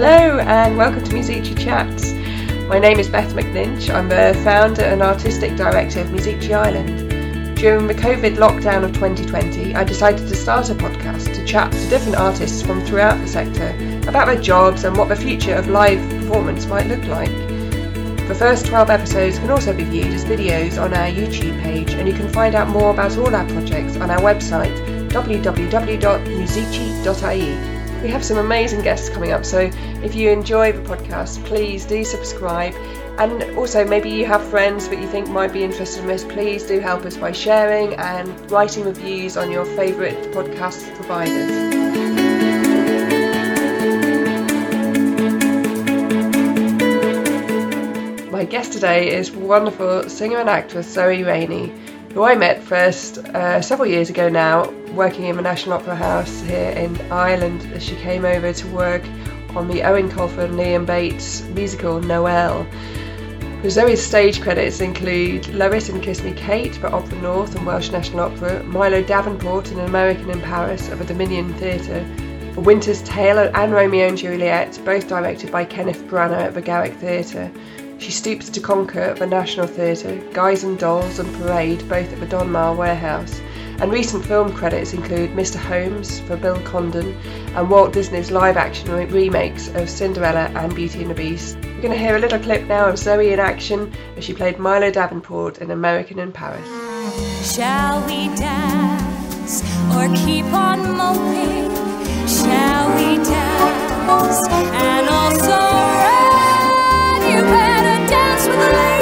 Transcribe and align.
Hello 0.00 0.38
and 0.38 0.76
welcome 0.76 1.02
to 1.02 1.10
Musici 1.10 1.58
Chats. 1.58 2.12
My 2.68 2.78
name 2.78 3.00
is 3.00 3.08
Beth 3.08 3.32
McNinch. 3.32 3.92
I'm 3.92 4.08
the 4.08 4.32
founder 4.44 4.82
and 4.82 5.02
artistic 5.02 5.56
director 5.56 6.02
of 6.02 6.06
Musici 6.10 6.56
Ireland. 6.56 7.56
During 7.56 7.88
the 7.88 7.94
COVID 7.94 8.36
lockdown 8.36 8.84
of 8.84 8.92
2020, 8.92 9.74
I 9.74 9.82
decided 9.82 10.28
to 10.28 10.36
start 10.36 10.70
a 10.70 10.76
podcast 10.76 11.34
to 11.34 11.44
chat 11.44 11.72
to 11.72 11.88
different 11.88 12.14
artists 12.14 12.62
from 12.62 12.80
throughout 12.84 13.18
the 13.18 13.26
sector 13.26 13.70
about 14.08 14.26
their 14.26 14.40
jobs 14.40 14.84
and 14.84 14.96
what 14.96 15.08
the 15.08 15.16
future 15.16 15.56
of 15.56 15.66
live 15.66 15.98
performance 16.10 16.64
might 16.66 16.86
look 16.86 17.02
like. 17.06 17.32
The 18.28 18.36
first 18.38 18.66
12 18.66 18.90
episodes 18.90 19.40
can 19.40 19.50
also 19.50 19.74
be 19.74 19.82
viewed 19.82 20.14
as 20.14 20.24
videos 20.24 20.80
on 20.80 20.94
our 20.94 21.08
YouTube 21.08 21.60
page, 21.60 21.94
and 21.94 22.06
you 22.06 22.14
can 22.14 22.28
find 22.28 22.54
out 22.54 22.68
more 22.68 22.92
about 22.92 23.18
all 23.18 23.34
our 23.34 23.48
projects 23.48 23.96
on 23.96 24.12
our 24.12 24.20
website 24.20 24.78
www.musici.ie. 25.08 25.98
We 28.02 28.08
have 28.10 28.24
some 28.24 28.38
amazing 28.38 28.82
guests 28.82 29.08
coming 29.08 29.32
up, 29.32 29.44
so 29.44 29.70
if 30.04 30.14
you 30.14 30.30
enjoy 30.30 30.70
the 30.70 30.82
podcast, 30.82 31.44
please 31.44 31.84
do 31.84 32.04
subscribe. 32.04 32.74
And 33.18 33.42
also, 33.58 33.84
maybe 33.84 34.08
you 34.08 34.24
have 34.26 34.42
friends 34.44 34.88
that 34.88 35.00
you 35.00 35.08
think 35.08 35.28
might 35.28 35.52
be 35.52 35.64
interested 35.64 36.02
in 36.02 36.06
this, 36.06 36.22
please 36.22 36.62
do 36.62 36.78
help 36.78 37.04
us 37.04 37.16
by 37.16 37.32
sharing 37.32 37.94
and 37.94 38.50
writing 38.52 38.84
reviews 38.84 39.36
on 39.36 39.50
your 39.50 39.64
favourite 39.64 40.16
podcast 40.32 40.94
providers. 40.94 41.50
My 48.30 48.44
guest 48.44 48.72
today 48.72 49.12
is 49.12 49.32
wonderful 49.32 50.08
singer 50.08 50.38
and 50.38 50.48
actress 50.48 50.86
Zoe 50.86 51.24
Rainey, 51.24 51.72
who 52.18 52.24
I 52.24 52.34
met 52.34 52.64
first 52.64 53.18
uh, 53.18 53.62
several 53.62 53.88
years 53.88 54.10
ago 54.10 54.28
now 54.28 54.68
working 54.92 55.26
in 55.26 55.36
the 55.36 55.42
National 55.42 55.74
Opera 55.74 55.94
House 55.94 56.40
here 56.40 56.70
in 56.70 57.00
Ireland 57.12 57.62
as 57.72 57.84
she 57.84 57.94
came 57.94 58.24
over 58.24 58.52
to 58.52 58.66
work 58.74 59.04
on 59.50 59.68
the 59.68 59.82
Eoin 59.82 60.10
Colfer 60.10 60.46
and 60.46 60.54
Liam 60.54 60.84
Bates 60.84 61.42
musical 61.42 62.00
Noel. 62.00 62.66
Zoe's 63.68 64.04
stage 64.04 64.40
credits 64.40 64.80
include 64.80 65.46
Lois 65.54 65.88
in 65.90 66.00
Kiss 66.00 66.24
Me 66.24 66.32
Kate 66.32 66.74
for 66.74 66.92
Opera 66.92 67.22
North 67.22 67.54
and 67.54 67.64
Welsh 67.64 67.92
National 67.92 68.24
Opera, 68.24 68.64
Milo 68.64 69.00
Davenport 69.00 69.70
in 69.70 69.78
An 69.78 69.86
American 69.86 70.28
in 70.28 70.40
Paris 70.40 70.88
of 70.88 70.98
the 70.98 71.04
Dominion 71.04 71.54
Theatre, 71.54 72.04
A 72.56 72.60
Winter's 72.60 73.00
Tale 73.02 73.48
and 73.54 73.72
Romeo 73.72 74.08
and 74.08 74.18
Juliet, 74.18 74.80
both 74.84 75.06
directed 75.06 75.52
by 75.52 75.64
Kenneth 75.64 76.02
Branagh 76.08 76.46
at 76.46 76.54
the 76.54 76.62
Garrick 76.62 76.94
Theatre. 76.94 77.48
She 77.98 78.12
stoops 78.12 78.48
to 78.50 78.60
conquer 78.60 79.14
the 79.14 79.26
National 79.26 79.66
Theatre, 79.66 80.22
Guys 80.32 80.62
and 80.62 80.78
Dolls 80.78 81.18
and 81.18 81.34
Parade, 81.34 81.86
both 81.88 82.12
at 82.12 82.20
the 82.20 82.26
Donmar 82.26 82.76
Warehouse, 82.76 83.40
and 83.80 83.92
recent 83.92 84.24
film 84.24 84.52
credits 84.52 84.92
include 84.92 85.30
Mr. 85.30 85.56
Holmes 85.56 86.20
for 86.20 86.36
Bill 86.36 86.60
Condon 86.62 87.16
and 87.54 87.68
Walt 87.68 87.92
Disney's 87.92 88.30
live 88.30 88.56
action 88.56 88.90
remakes 88.90 89.68
of 89.68 89.90
Cinderella 89.90 90.50
and 90.54 90.74
Beauty 90.74 91.02
and 91.02 91.10
the 91.10 91.14
Beast. 91.14 91.56
We're 91.62 91.82
going 91.82 91.92
to 91.92 91.98
hear 91.98 92.16
a 92.16 92.18
little 92.18 92.38
clip 92.38 92.66
now 92.66 92.88
of 92.88 92.98
Zoe 92.98 93.32
in 93.32 93.40
action 93.40 93.92
as 94.16 94.24
she 94.24 94.32
played 94.32 94.58
Milo 94.58 94.90
Davenport 94.90 95.58
in 95.58 95.70
American 95.70 96.18
in 96.18 96.32
Paris. 96.32 96.66
Shall 97.54 98.04
we 98.06 98.28
dance 98.36 99.62
or 99.94 100.08
keep 100.24 100.46
on 100.46 100.96
moping? 100.96 101.68
Shall 102.26 102.94
we 102.96 103.16
dance 103.22 104.48
and 104.48 105.08
also 105.08 105.50
run? 105.50 106.28
You 107.30 107.42
better 107.42 107.67
dance 108.58 108.97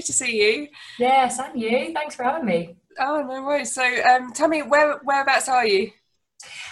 lovely 0.00 0.06
to 0.06 0.12
see 0.12 0.42
you. 0.42 0.68
Yes, 0.98 1.38
and 1.38 1.60
you. 1.60 1.92
Thanks 1.94 2.14
for 2.14 2.24
having 2.24 2.46
me. 2.46 2.76
Oh 2.98 3.22
no 3.22 3.42
worries. 3.42 3.72
So 3.72 3.82
um, 3.82 4.32
tell 4.32 4.48
me 4.48 4.62
where 4.62 4.98
whereabouts 5.04 5.48
are 5.48 5.66
you? 5.66 5.90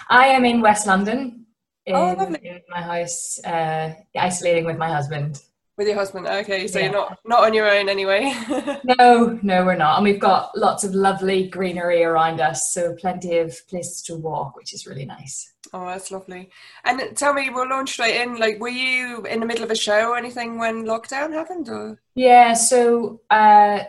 I 0.09 0.28
am 0.28 0.44
in 0.44 0.61
West 0.61 0.87
London, 0.87 1.47
in, 1.84 1.94
Oh, 1.94 2.15
lovely. 2.19 2.41
in 2.43 2.61
my 2.71 2.81
house, 2.81 3.38
uh, 3.44 3.93
isolating 4.17 4.65
with 4.65 4.78
my 4.78 4.88
husband. 4.88 5.41
With 5.78 5.87
your 5.87 5.97
husband. 5.97 6.27
Okay, 6.27 6.66
so 6.66 6.78
Yeah. 6.81 6.87
you're 6.87 6.93
not 6.94 7.19
not 7.25 7.44
on 7.44 7.55
your 7.55 7.71
own 7.71 7.89
anyway. 7.89 8.34
No, 8.99 9.39
no, 9.43 9.65
we're 9.65 9.77
not. 9.77 9.97
And 9.99 10.05
we've 10.05 10.19
got 10.21 10.50
lots 10.59 10.83
of 10.83 10.93
lovely 10.94 11.49
greenery 11.49 12.03
around 12.03 12.41
us, 12.41 12.72
so 12.72 12.94
plenty 12.94 13.39
of 13.39 13.56
places 13.69 14.03
to 14.03 14.17
walk, 14.17 14.56
which 14.56 14.75
is 14.75 14.87
really 14.88 15.05
nice. 15.05 15.53
Oh, 15.72 15.87
that's 15.87 16.11
lovely. 16.11 16.50
And 16.84 17.17
tell 17.17 17.33
me, 17.33 17.50
we'll 17.50 17.69
launch 17.69 17.93
straight 17.93 18.21
in. 18.21 18.38
Like, 18.38 18.59
were 18.59 18.69
you 18.69 19.22
in 19.27 19.38
the 19.41 19.47
middle 19.47 19.62
of 19.65 19.71
a 19.71 19.77
show 19.77 20.09
or 20.11 20.17
anything 20.17 20.59
when 20.59 20.84
lockdown 20.84 21.33
happened? 21.33 21.69
Or 21.69 22.00
Yeah, 22.15 22.55
so 22.55 23.21
uh, 23.31 23.81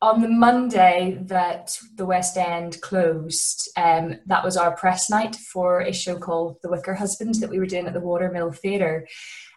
on 0.00 0.22
the 0.22 0.28
Monday 0.28 1.18
that 1.22 1.76
the 1.96 2.06
West 2.06 2.38
End 2.38 2.80
closed, 2.80 3.68
um, 3.76 4.18
that 4.26 4.42
was 4.44 4.56
our 4.56 4.74
press 4.74 5.10
night 5.10 5.36
for 5.36 5.80
a 5.80 5.92
show 5.92 6.16
called 6.18 6.56
The 6.62 6.70
Wicker 6.70 6.94
Husband 6.94 7.34
that 7.36 7.50
we 7.50 7.58
were 7.58 7.66
doing 7.66 7.86
at 7.86 7.92
the 7.92 8.00
Watermill 8.00 8.52
Theatre. 8.52 9.06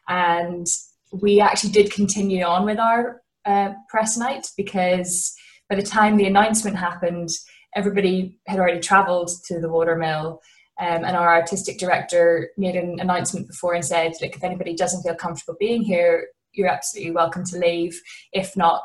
And 0.07 0.65
we 1.11 1.41
actually 1.41 1.71
did 1.71 1.91
continue 1.91 2.43
on 2.43 2.65
with 2.65 2.79
our 2.79 3.21
uh, 3.45 3.73
press 3.89 4.17
night 4.17 4.47
because 4.57 5.35
by 5.69 5.75
the 5.75 5.83
time 5.83 6.17
the 6.17 6.25
announcement 6.25 6.77
happened, 6.77 7.29
everybody 7.75 8.39
had 8.47 8.59
already 8.59 8.79
travelled 8.79 9.29
to 9.45 9.59
the 9.59 9.69
Watermill. 9.69 10.41
Um, 10.79 11.03
and 11.03 11.17
our 11.17 11.35
artistic 11.35 11.77
director 11.77 12.51
made 12.57 12.75
an 12.75 12.99
announcement 13.01 13.47
before 13.47 13.73
and 13.73 13.83
said, 13.83 14.13
"Look, 14.21 14.35
if 14.35 14.43
anybody 14.43 14.75
doesn't 14.75 15.03
feel 15.03 15.15
comfortable 15.15 15.57
being 15.59 15.83
here, 15.83 16.27
you're 16.53 16.69
absolutely 16.69 17.11
welcome 17.11 17.43
to 17.45 17.57
leave. 17.57 17.99
If 18.31 18.55
not, 18.55 18.83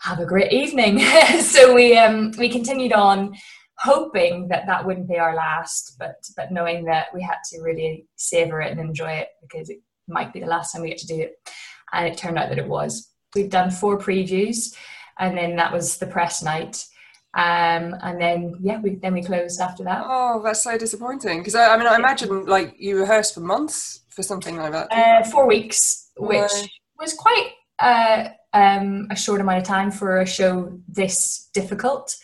have 0.00 0.20
a 0.20 0.26
great 0.26 0.52
evening." 0.52 1.00
so 1.40 1.74
we 1.74 1.98
um, 1.98 2.32
we 2.38 2.48
continued 2.48 2.94
on, 2.94 3.34
hoping 3.78 4.48
that 4.48 4.66
that 4.66 4.86
wouldn't 4.86 5.08
be 5.08 5.18
our 5.18 5.34
last, 5.34 5.96
but 5.98 6.14
but 6.34 6.50
knowing 6.50 6.86
that 6.86 7.08
we 7.12 7.20
had 7.20 7.38
to 7.50 7.60
really 7.60 8.06
savor 8.16 8.62
it 8.62 8.70
and 8.70 8.80
enjoy 8.80 9.10
it 9.10 9.28
because 9.42 9.68
it 9.68 9.80
might 10.12 10.32
be 10.32 10.40
the 10.40 10.46
last 10.46 10.72
time 10.72 10.82
we 10.82 10.88
get 10.88 10.98
to 10.98 11.06
do 11.06 11.20
it. 11.20 11.48
And 11.92 12.06
it 12.06 12.16
turned 12.16 12.38
out 12.38 12.48
that 12.48 12.58
it 12.58 12.68
was. 12.68 13.10
We've 13.34 13.50
done 13.50 13.70
four 13.70 13.98
previews, 13.98 14.76
and 15.18 15.36
then 15.36 15.56
that 15.56 15.72
was 15.72 15.98
the 15.98 16.06
press 16.06 16.42
night. 16.42 16.86
Um, 17.34 17.96
and 18.02 18.20
then 18.20 18.56
yeah, 18.60 18.78
we 18.80 18.96
then 18.96 19.14
we 19.14 19.22
closed 19.22 19.60
after 19.60 19.84
that. 19.84 20.02
oh, 20.04 20.42
that's 20.42 20.62
so 20.62 20.76
disappointing. 20.76 21.38
Because 21.38 21.54
I, 21.54 21.74
I 21.74 21.76
mean, 21.78 21.86
I 21.86 21.96
imagine 21.96 22.46
like 22.46 22.74
you 22.78 22.98
rehearsed 22.98 23.34
for 23.34 23.40
months 23.40 24.02
for 24.10 24.22
something 24.22 24.56
like 24.56 24.72
that. 24.72 24.92
Uh, 24.92 25.24
four 25.24 25.46
weeks, 25.46 26.10
which 26.16 26.52
was 26.98 27.14
quite 27.14 27.52
uh, 27.78 28.28
um, 28.52 29.08
a 29.10 29.16
short 29.16 29.40
amount 29.40 29.58
of 29.58 29.64
time 29.64 29.90
for 29.90 30.20
a 30.20 30.26
show 30.26 30.78
this 30.88 31.48
difficult. 31.54 32.14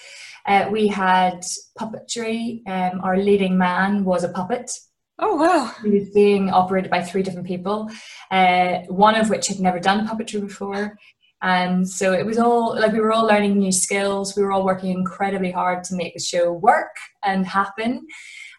Uh, 0.47 0.69
we 0.71 0.87
had 0.87 1.43
puppetry. 1.78 2.66
Um, 2.66 3.00
our 3.03 3.16
leading 3.16 3.56
man 3.59 4.04
was 4.04 4.25
a 4.25 4.28
puppet. 4.28 4.71
Oh 5.19 5.37
wow. 5.37 5.73
He 5.83 5.91
was 5.91 6.11
being 6.11 6.51
operated 6.51 6.91
by 6.91 7.03
three 7.03 7.23
different 7.23 7.47
people, 7.47 7.91
uh, 8.31 8.79
one 8.89 9.15
of 9.15 9.31
which 9.31 9.49
had 9.49 9.61
never 9.61 9.81
done 9.81 10.06
puppetry 10.06 10.41
before. 10.41 10.97
And 11.41 11.89
so 11.89 12.12
it 12.12 12.27
was 12.27 12.39
all 12.39 12.75
like 12.78 12.92
we 12.92 13.01
were 13.01 13.13
all 13.13 13.27
learning 13.27 13.59
new 13.59 13.72
skills. 13.72 14.37
We 14.37 14.42
were 14.42 14.53
all 14.53 14.65
working 14.65 14.91
incredibly 14.91 15.53
hard 15.53 15.84
to 15.84 15.95
make 15.95 16.15
the 16.15 16.21
show 16.21 16.53
work 16.53 16.97
and 17.22 17.47
happen. 17.47 18.07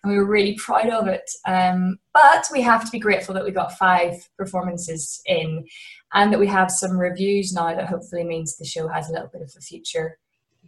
And 0.01 0.12
we 0.12 0.18
were 0.18 0.25
really 0.25 0.56
proud 0.56 0.89
of 0.89 1.07
it. 1.07 1.30
Um, 1.45 1.98
but 2.13 2.48
we 2.54 2.62
have 2.62 2.86
to 2.86 2.92
be 2.92 3.00
grateful 3.00 3.33
that 3.33 3.44
we 3.44 3.51
got 3.51 3.78
five 3.78 4.13
performances 4.38 5.22
in 5.25 5.66
and 6.13 6.31
that 6.31 6.39
we 6.39 6.48
have 6.48 6.72
some 6.72 6.98
reviews 6.98 7.51
now 7.51 7.75
that 7.75 7.89
hopefully 7.89 8.24
means 8.24 8.56
the 8.56 8.66
show 8.66 8.88
has 8.88 9.10
a 9.10 9.13
little 9.13 9.30
bit 9.31 9.42
of 9.42 9.51
a 9.57 9.62
future 9.62 10.18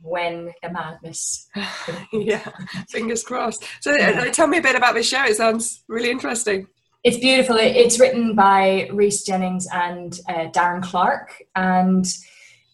when 0.01 0.51
the 0.63 0.69
madness. 0.71 1.48
yeah, 2.13 2.48
fingers 2.89 3.24
crossed. 3.24 3.63
So 3.81 3.95
uh, 4.00 4.25
tell 4.31 4.48
me 4.48 4.57
a 4.57 4.62
bit 4.62 4.75
about 4.75 4.94
this 4.95 5.07
show. 5.07 5.24
It 5.25 5.36
sounds 5.38 5.83
really 5.88 6.09
interesting. 6.12 6.68
It's 7.03 7.18
beautiful. 7.18 7.56
It- 7.57 7.75
It's 7.75 8.00
written 8.00 8.36
by 8.36 8.89
Rhys 8.92 9.24
Jennings 9.24 9.68
and 9.74 10.19
uh, 10.30 10.50
Darren 10.51 10.83
Clark, 10.83 11.42
and 11.56 12.06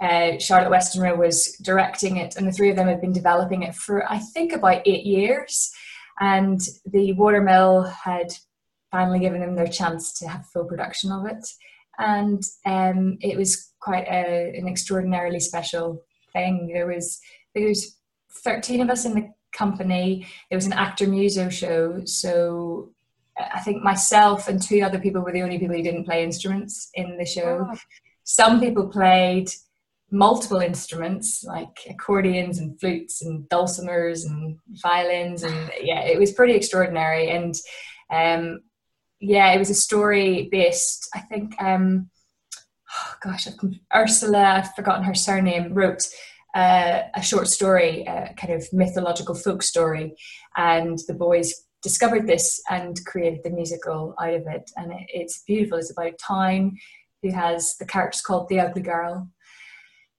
uh, 0.01 0.37
Charlotte 0.39 0.71
Westenra 0.71 1.17
was 1.17 1.53
directing 1.63 2.17
it, 2.17 2.35
and 2.35 2.47
the 2.47 2.51
three 2.51 2.69
of 2.69 2.75
them 2.75 2.87
have 2.87 3.01
been 3.01 3.13
developing 3.13 3.63
it 3.63 3.73
for 3.75 4.09
I 4.11 4.19
think 4.19 4.53
about 4.53 4.81
eight 4.85 5.05
years. 5.05 5.71
And 6.19 6.59
the 6.85 7.13
Watermill 7.13 7.83
had 7.83 8.33
finally 8.91 9.19
given 9.19 9.39
them 9.39 9.55
their 9.55 9.67
chance 9.67 10.13
to 10.19 10.27
have 10.27 10.45
full 10.47 10.65
production 10.65 11.11
of 11.11 11.25
it, 11.27 11.45
and 11.99 12.41
um, 12.65 13.17
it 13.21 13.37
was 13.37 13.71
quite 13.79 14.07
a, 14.07 14.51
an 14.57 14.67
extraordinarily 14.67 15.39
special 15.39 16.03
thing. 16.37 16.71
There 16.73 16.87
was 16.87 17.19
there 17.53 17.67
was 17.67 17.97
thirteen 18.43 18.81
of 18.81 18.89
us 18.89 19.05
in 19.05 19.13
the 19.13 19.29
company. 19.51 20.27
It 20.51 20.55
was 20.55 20.65
an 20.65 20.73
actor 20.73 21.07
muso 21.07 21.49
show, 21.49 22.01
so 22.05 22.91
I 23.37 23.59
think 23.59 23.83
myself 23.83 24.47
and 24.47 24.61
two 24.61 24.81
other 24.81 24.99
people 24.99 25.21
were 25.21 25.31
the 25.31 25.43
only 25.43 25.59
people 25.59 25.75
who 25.75 25.83
didn't 25.83 26.05
play 26.05 26.23
instruments 26.23 26.89
in 26.93 27.17
the 27.17 27.25
show. 27.25 27.67
Oh. 27.71 27.77
Some 28.23 28.59
people 28.59 28.87
played 28.87 29.49
multiple 30.09 30.59
instruments 30.59 31.43
like 31.43 31.79
accordions 31.89 32.59
and 32.59 32.79
flutes 32.79 33.21
and 33.21 33.47
dulcimers 33.49 34.25
and 34.25 34.57
violins 34.81 35.43
and 35.43 35.71
yeah 35.81 36.01
it 36.01 36.17
was 36.17 36.31
pretty 36.31 36.53
extraordinary 36.53 37.29
and 37.29 37.55
um 38.09 38.61
yeah 39.19 39.51
it 39.51 39.59
was 39.59 39.69
a 39.69 39.75
story 39.75 40.47
based 40.49 41.09
i 41.13 41.19
think 41.19 41.61
um 41.61 42.09
oh 42.97 43.13
gosh 43.23 43.47
ursula 43.95 44.43
i've 44.43 44.73
forgotten 44.75 45.03
her 45.03 45.13
surname 45.15 45.73
wrote 45.73 46.07
uh, 46.55 47.03
a 47.13 47.21
short 47.21 47.47
story 47.47 48.03
a 48.07 48.33
kind 48.35 48.53
of 48.53 48.67
mythological 48.73 49.35
folk 49.35 49.61
story. 49.61 50.15
And 50.55 50.97
the 51.07 51.13
boys 51.13 51.53
discovered 51.83 52.25
this 52.25 52.59
and 52.69 52.97
created 53.05 53.41
the 53.43 53.51
musical 53.51 54.15
out 54.19 54.33
of 54.33 54.47
it. 54.47 54.71
And 54.75 54.91
it, 54.91 55.05
it's 55.09 55.43
beautiful. 55.45 55.77
It's 55.77 55.91
about 55.91 56.13
town 56.17 56.75
who 57.21 57.31
has 57.31 57.75
the 57.79 57.85
character's 57.85 58.21
called 58.21 58.49
the 58.49 58.59
ugly 58.59 58.81
girl. 58.81 59.29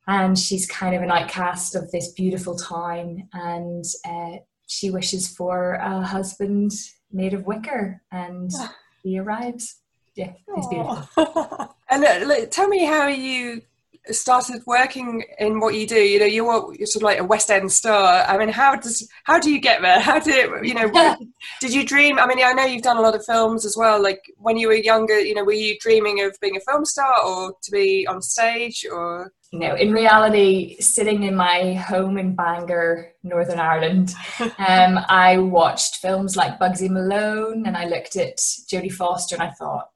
And 0.07 0.39
she's 0.39 0.67
kind 0.69 0.95
of 0.95 1.03
an 1.03 1.11
outcast 1.11 1.75
of 1.75 1.91
this 1.91 2.13
beautiful 2.13 2.57
town. 2.57 3.29
And 3.33 3.85
uh, 4.09 4.37
she 4.69 4.91
wishes 4.91 5.29
for 5.29 5.75
a 5.75 6.03
husband 6.03 6.71
made 7.11 7.35
of 7.35 7.47
wicker. 7.47 8.01
And 8.13 8.51
Ah. 8.57 8.77
he 9.03 9.19
arrives 9.19 9.81
yeah 10.19 10.33
it's 10.57 10.67
beautiful 10.73 11.75
and 11.91 12.05
uh, 12.05 12.21
like, 12.27 12.51
tell 12.51 12.69
me 12.69 12.85
how 12.85 13.09
you 13.09 13.63
started 14.11 14.63
working 14.67 15.25
in 15.39 15.61
what 15.61 15.75
you 15.75 15.87
do. 15.87 15.97
You 15.97 16.19
know, 16.21 16.27
you're, 16.27 16.75
you're 16.75 16.87
sort 16.87 17.03
of 17.03 17.07
like 17.07 17.19
a 17.19 17.25
West 17.25 17.51
End 17.51 17.71
star. 17.71 18.25
I 18.27 18.39
mean, 18.39 18.49
how 18.49 18.77
does 18.77 19.09
how 19.25 19.39
do 19.39 19.51
you 19.51 19.61
get 19.61 19.83
there? 19.83 20.01
How 20.09 20.19
did 20.19 20.67
you 20.67 20.75
know? 20.75 20.91
did 21.61 21.75
you 21.75 21.85
dream? 21.85 22.19
I 22.19 22.27
mean, 22.27 22.39
I 22.43 22.53
know 22.53 22.65
you've 22.65 22.83
done 22.83 22.97
a 22.97 23.03
lot 23.03 23.15
of 23.15 23.25
films 23.25 23.67
as 23.67 23.77
well. 23.77 24.03
Like 24.03 24.23
when 24.39 24.57
you 24.57 24.69
were 24.69 24.75
younger, 24.75 25.19
you 25.19 25.35
know, 25.35 25.45
were 25.45 25.53
you 25.53 25.77
dreaming 25.79 26.23
of 26.23 26.37
being 26.41 26.57
a 26.57 26.61
film 26.61 26.85
star 26.85 27.23
or 27.25 27.55
to 27.63 27.71
be 27.71 28.07
on 28.07 28.23
stage 28.23 28.87
or? 28.91 29.33
you 29.51 29.61
know 29.61 29.75
in 29.77 29.93
reality 29.93 30.79
sitting 30.79 31.23
in 31.23 31.35
my 31.35 31.73
home 31.73 32.19
in 32.19 32.35
bangor 32.35 33.11
northern 33.23 33.59
ireland 33.59 34.15
um, 34.41 34.99
i 35.09 35.39
watched 35.39 35.97
films 35.97 36.37
like 36.37 36.59
bugsy 36.59 36.91
malone 36.91 37.65
and 37.67 37.75
i 37.75 37.87
looked 37.87 38.15
at 38.17 38.37
jodie 38.37 38.93
foster 38.93 39.37
and 39.37 39.43
i 39.43 39.51
thought 39.53 39.88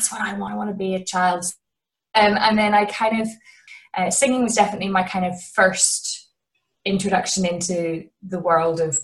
that's 0.00 0.10
what 0.10 0.22
i 0.22 0.32
want. 0.32 0.54
I 0.54 0.56
want 0.56 0.70
to 0.70 0.76
be 0.76 0.94
a 0.94 1.04
child. 1.04 1.44
Um, 2.14 2.36
and 2.38 2.58
then 2.58 2.72
i 2.74 2.86
kind 2.86 3.20
of 3.20 3.28
uh, 3.96 4.10
singing 4.10 4.42
was 4.42 4.54
definitely 4.54 4.88
my 4.88 5.02
kind 5.02 5.26
of 5.26 5.40
first 5.42 6.30
introduction 6.86 7.44
into 7.44 8.04
the 8.22 8.38
world 8.38 8.80
of 8.80 8.98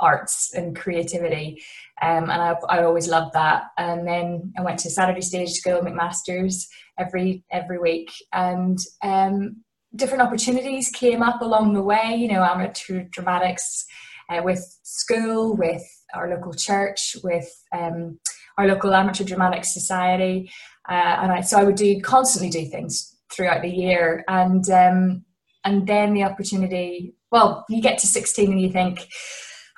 arts 0.00 0.54
and 0.54 0.74
creativity. 0.74 1.62
Um, 2.00 2.30
and 2.30 2.42
I, 2.42 2.54
I 2.68 2.82
always 2.82 3.06
loved 3.06 3.34
that. 3.34 3.64
And 3.78 4.08
then 4.08 4.52
i 4.58 4.62
went 4.62 4.80
to 4.80 4.90
saturday 4.90 5.20
stage 5.20 5.50
school 5.50 5.82
mcmasters 5.82 6.64
every 6.98 7.44
every 7.52 7.78
week. 7.78 8.10
And 8.32 8.78
um, 9.04 9.62
different 9.94 10.22
opportunities 10.22 10.88
came 10.90 11.22
up 11.22 11.40
along 11.42 11.74
the 11.74 11.82
way 11.82 12.14
you 12.16 12.28
know 12.28 12.42
amateur 12.42 13.04
dramatics 13.10 13.84
uh, 14.30 14.40
with 14.42 14.64
school 14.82 15.56
with 15.56 15.82
our 16.14 16.28
local 16.30 16.54
church 16.54 17.16
with 17.24 17.50
um, 17.72 18.18
our 18.60 18.68
local 18.68 18.94
amateur 18.94 19.24
dramatics 19.24 19.72
society 19.74 20.50
uh, 20.88 21.16
and 21.20 21.32
I, 21.32 21.40
so 21.40 21.58
i 21.58 21.64
would 21.64 21.76
do 21.76 22.00
constantly 22.00 22.50
do 22.50 22.68
things 22.70 23.16
throughout 23.32 23.62
the 23.62 23.70
year 23.70 24.24
and 24.28 24.68
um, 24.70 25.24
and 25.64 25.86
then 25.86 26.14
the 26.14 26.24
opportunity 26.24 27.14
well 27.30 27.64
you 27.68 27.80
get 27.80 27.98
to 27.98 28.06
16 28.06 28.52
and 28.52 28.60
you 28.60 28.70
think 28.70 29.08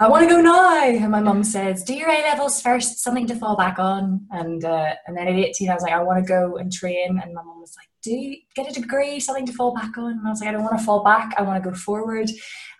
I 0.00 0.08
want 0.08 0.28
to 0.28 0.34
go 0.34 0.40
now. 0.40 0.82
And 0.82 1.12
my 1.12 1.20
mum 1.20 1.44
says, 1.44 1.84
do 1.84 1.94
your 1.94 2.08
A 2.08 2.22
levels 2.22 2.60
first, 2.60 3.04
something 3.04 3.26
to 3.28 3.36
fall 3.36 3.56
back 3.56 3.78
on. 3.78 4.26
And 4.32 4.64
uh, 4.64 4.94
and 5.06 5.16
then 5.16 5.28
at 5.28 5.34
18, 5.34 5.70
I 5.70 5.74
was 5.74 5.82
like, 5.84 5.92
I 5.92 6.02
want 6.02 6.18
to 6.18 6.28
go 6.28 6.56
and 6.56 6.72
train. 6.72 7.20
And 7.22 7.32
my 7.32 7.42
mum 7.42 7.60
was 7.60 7.76
like, 7.78 7.88
do 8.02 8.34
get 8.54 8.68
a 8.68 8.80
degree, 8.80 9.20
something 9.20 9.46
to 9.46 9.52
fall 9.52 9.74
back 9.74 9.96
on. 9.96 10.12
And 10.12 10.26
I 10.26 10.30
was 10.30 10.40
like, 10.40 10.48
I 10.48 10.52
don't 10.52 10.62
want 10.62 10.78
to 10.78 10.84
fall 10.84 11.04
back. 11.04 11.32
I 11.38 11.42
want 11.42 11.62
to 11.62 11.70
go 11.70 11.74
forward. 11.74 12.30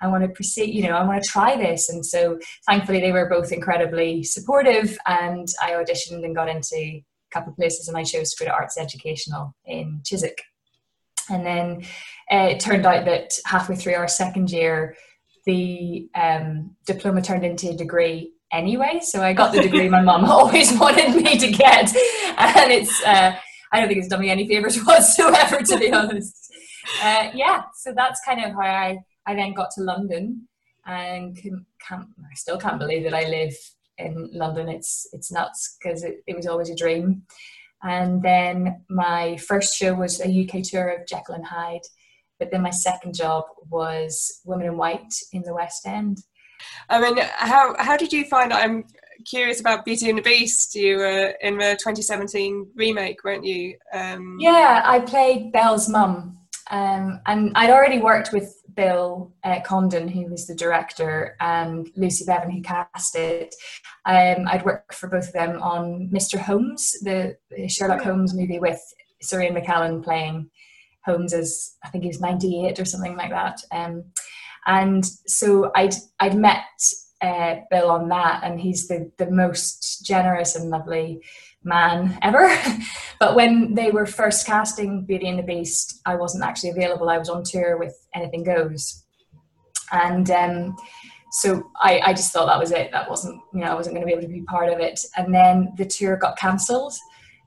I 0.01 0.09
want 0.09 0.25
to 0.25 0.29
proceed, 0.29 0.75
you 0.75 0.83
know, 0.83 0.97
I 0.97 1.05
want 1.05 1.23
to 1.23 1.29
try 1.29 1.57
this. 1.57 1.89
And 1.89 2.05
so 2.05 2.39
thankfully, 2.67 3.01
they 3.01 3.13
were 3.13 3.29
both 3.29 3.53
incredibly 3.53 4.25
supportive. 4.25 4.99
And 5.07 5.47
I 5.63 5.73
auditioned 5.73 6.25
and 6.25 6.35
got 6.35 6.49
into 6.49 6.77
a 6.77 7.05
couple 7.31 7.53
of 7.53 7.57
places. 7.57 7.89
And 7.89 7.97
I 7.97 8.05
chose 8.05 8.31
to 8.31 8.45
go 8.45 8.51
to 8.51 8.55
Arts 8.55 8.79
Educational 8.79 9.55
in 9.65 10.01
Chiswick. 10.05 10.43
And 11.31 11.47
then 11.47 11.83
uh, 12.31 12.49
it 12.51 12.61
turned 12.61 12.85
out 12.85 13.05
that 13.05 13.39
halfway 13.47 13.77
through 13.77 13.95
our 13.95 14.09
second 14.09 14.51
year, 14.51 14.97
the 15.47 16.09
um, 16.15 16.77
diploma 16.87 17.23
turned 17.23 17.45
into 17.45 17.71
a 17.71 17.77
degree 17.77 18.33
anyway. 18.53 19.01
So 19.03 19.23
I 19.23 19.33
got 19.33 19.53
the 19.53 19.63
degree 19.63 19.89
my 19.89 20.03
mum 20.03 20.25
always 20.31 20.77
wanted 20.79 21.15
me 21.15 21.39
to 21.39 21.51
get, 21.51 21.95
and 22.39 22.73
it's 22.73 23.03
uh, 23.05 23.35
I 23.73 23.81
don't 23.81 23.89
think 23.89 23.99
it's 23.99 24.09
done 24.09 24.21
me 24.21 24.31
any 24.31 24.47
favors 24.47 24.79
whatsoever, 24.85 25.63
to 25.63 25.79
be 25.79 25.93
honest. 25.93 26.53
Uh, 27.03 27.31
yeah, 27.35 27.63
so 27.75 27.93
that's 27.97 28.21
kind 28.25 28.45
of 28.45 28.53
how 28.53 28.61
I 28.61 28.99
I 29.27 29.35
then 29.35 29.55
got 29.55 29.71
to 29.77 29.83
London, 29.83 30.49
and 30.85 31.37
can, 31.37 31.65
can't 31.87 32.07
I 32.21 32.35
still 32.35 32.59
can't 32.59 32.79
believe 32.79 33.05
that 33.05 33.15
I 33.15 33.29
live 33.29 33.55
in 33.99 34.31
London. 34.33 34.69
It's 34.69 35.09
it's 35.13 35.33
nuts 35.33 35.77
because 35.81 36.05
it, 36.05 36.23
it 36.27 36.37
was 36.37 36.47
always 36.47 36.71
a 36.71 36.77
dream. 36.77 37.23
And 37.85 38.23
then 38.23 38.85
my 38.89 39.37
first 39.39 39.75
show 39.75 39.95
was 39.95 40.21
a 40.21 40.45
UK 40.45 40.63
tour 40.63 40.89
of 40.89 41.07
Jekyll 41.07 41.35
and 41.35 41.45
Hyde. 41.45 41.81
But 42.39 42.51
then 42.51 42.63
my 42.63 42.71
second 42.71 43.15
job 43.15 43.45
was 43.71 44.41
Women 44.45 44.67
in 44.67 44.77
White 44.77 45.15
in 45.33 45.43
the 45.43 45.55
West 45.55 45.87
End. 45.87 46.19
I 46.89 47.01
mean, 47.01 47.17
how 47.35 47.75
how 47.79 47.97
did 47.97 48.13
you 48.13 48.25
find? 48.25 48.53
I'm 48.53 48.85
curious 49.25 49.61
about 49.61 49.85
Beauty 49.85 50.09
and 50.09 50.19
the 50.19 50.23
Beast. 50.23 50.75
You 50.75 50.99
were 50.99 51.35
in 51.41 51.59
the 51.59 51.77
2017 51.79 52.71
remake, 52.75 53.25
weren't 53.25 53.45
you? 53.45 53.77
Um, 53.93 54.37
Yeah, 54.41 54.83
I 54.85 55.01
played 55.01 55.53
Belle's 55.53 55.89
mum. 55.89 56.39
Um, 56.71 57.21
and 57.27 57.53
I'd 57.55 57.71
already 57.71 57.99
worked 57.99 58.33
with 58.33 58.55
Bill 58.75 59.33
uh, 59.45 59.61
Condon, 59.65 60.09
who 60.09 60.27
was 60.31 60.47
the 60.47 60.55
director, 60.55 61.37
and 61.41 61.91
Lucy 61.97 62.25
Bevan, 62.25 62.51
who 62.51 62.63
cast 62.63 63.17
it. 63.17 63.55
Um, 64.07 64.47
I'd 64.49 64.65
worked 64.65 64.95
for 64.95 65.09
both 65.09 65.29
of 65.29 65.33
them 65.33 65.61
on 65.61 66.09
Mr. 66.13 66.39
Holmes, 66.39 66.93
the, 67.03 67.37
Sherlock 67.69 68.01
yeah. 68.01 68.05
Holmes 68.05 68.35
movie 68.35 68.59
with 68.59 68.81
Sir 69.21 69.43
Ian 69.43 69.55
McKellen 69.55 70.03
playing 70.03 70.51
Holmes 71.05 71.35
as 71.35 71.77
I 71.85 71.89
think 71.89 72.05
he 72.05 72.09
was 72.09 72.21
98 72.21 72.79
or 72.79 72.85
something 72.85 73.17
like 73.17 73.31
that. 73.31 73.61
Um, 73.71 74.05
and 74.67 75.05
so 75.27 75.71
I'd 75.75 75.95
I'd 76.21 76.37
met 76.37 76.65
uh, 77.23 77.57
Bill 77.71 77.91
on 77.91 78.09
that, 78.09 78.43
and 78.43 78.61
he's 78.61 78.89
the 78.89 79.11
the 79.17 79.31
most 79.31 80.05
generous 80.05 80.57
and 80.57 80.71
lovely 80.71 81.23
man 81.63 82.19
ever. 82.23 82.53
but 83.21 83.37
when 83.37 83.75
they 83.75 83.91
were 83.91 84.07
first 84.07 84.47
casting 84.47 85.05
Beauty 85.05 85.29
and 85.29 85.39
the 85.39 85.45
Beast, 85.45 86.01
I 86.05 86.17
wasn't 86.17 86.45
actually 86.45 86.71
available. 86.71 87.09
I 87.09 87.19
was 87.19 87.29
on 87.29 87.45
tour 87.45 87.79
with 87.79 87.95
Anything 88.15 88.45
Goes, 88.45 89.05
and 89.93 90.31
um, 90.31 90.77
so 91.31 91.71
I, 91.81 92.01
I 92.07 92.13
just 92.13 92.33
thought 92.33 92.47
that 92.47 92.59
was 92.59 92.73
it. 92.73 92.91
That 92.93 93.09
wasn't 93.09 93.41
you 93.55 93.61
know 93.61 93.69
I 93.69 93.75
wasn't 93.75 93.95
going 93.95 94.07
to 94.07 94.07
be 94.07 94.13
able 94.13 94.29
to 94.29 94.29
be 94.29 94.43
part 94.43 94.73
of 94.73 94.81
it. 94.81 95.01
And 95.17 95.33
then 95.33 95.73
the 95.77 95.87
tour 95.87 96.17
got 96.17 96.37
cancelled 96.37 96.95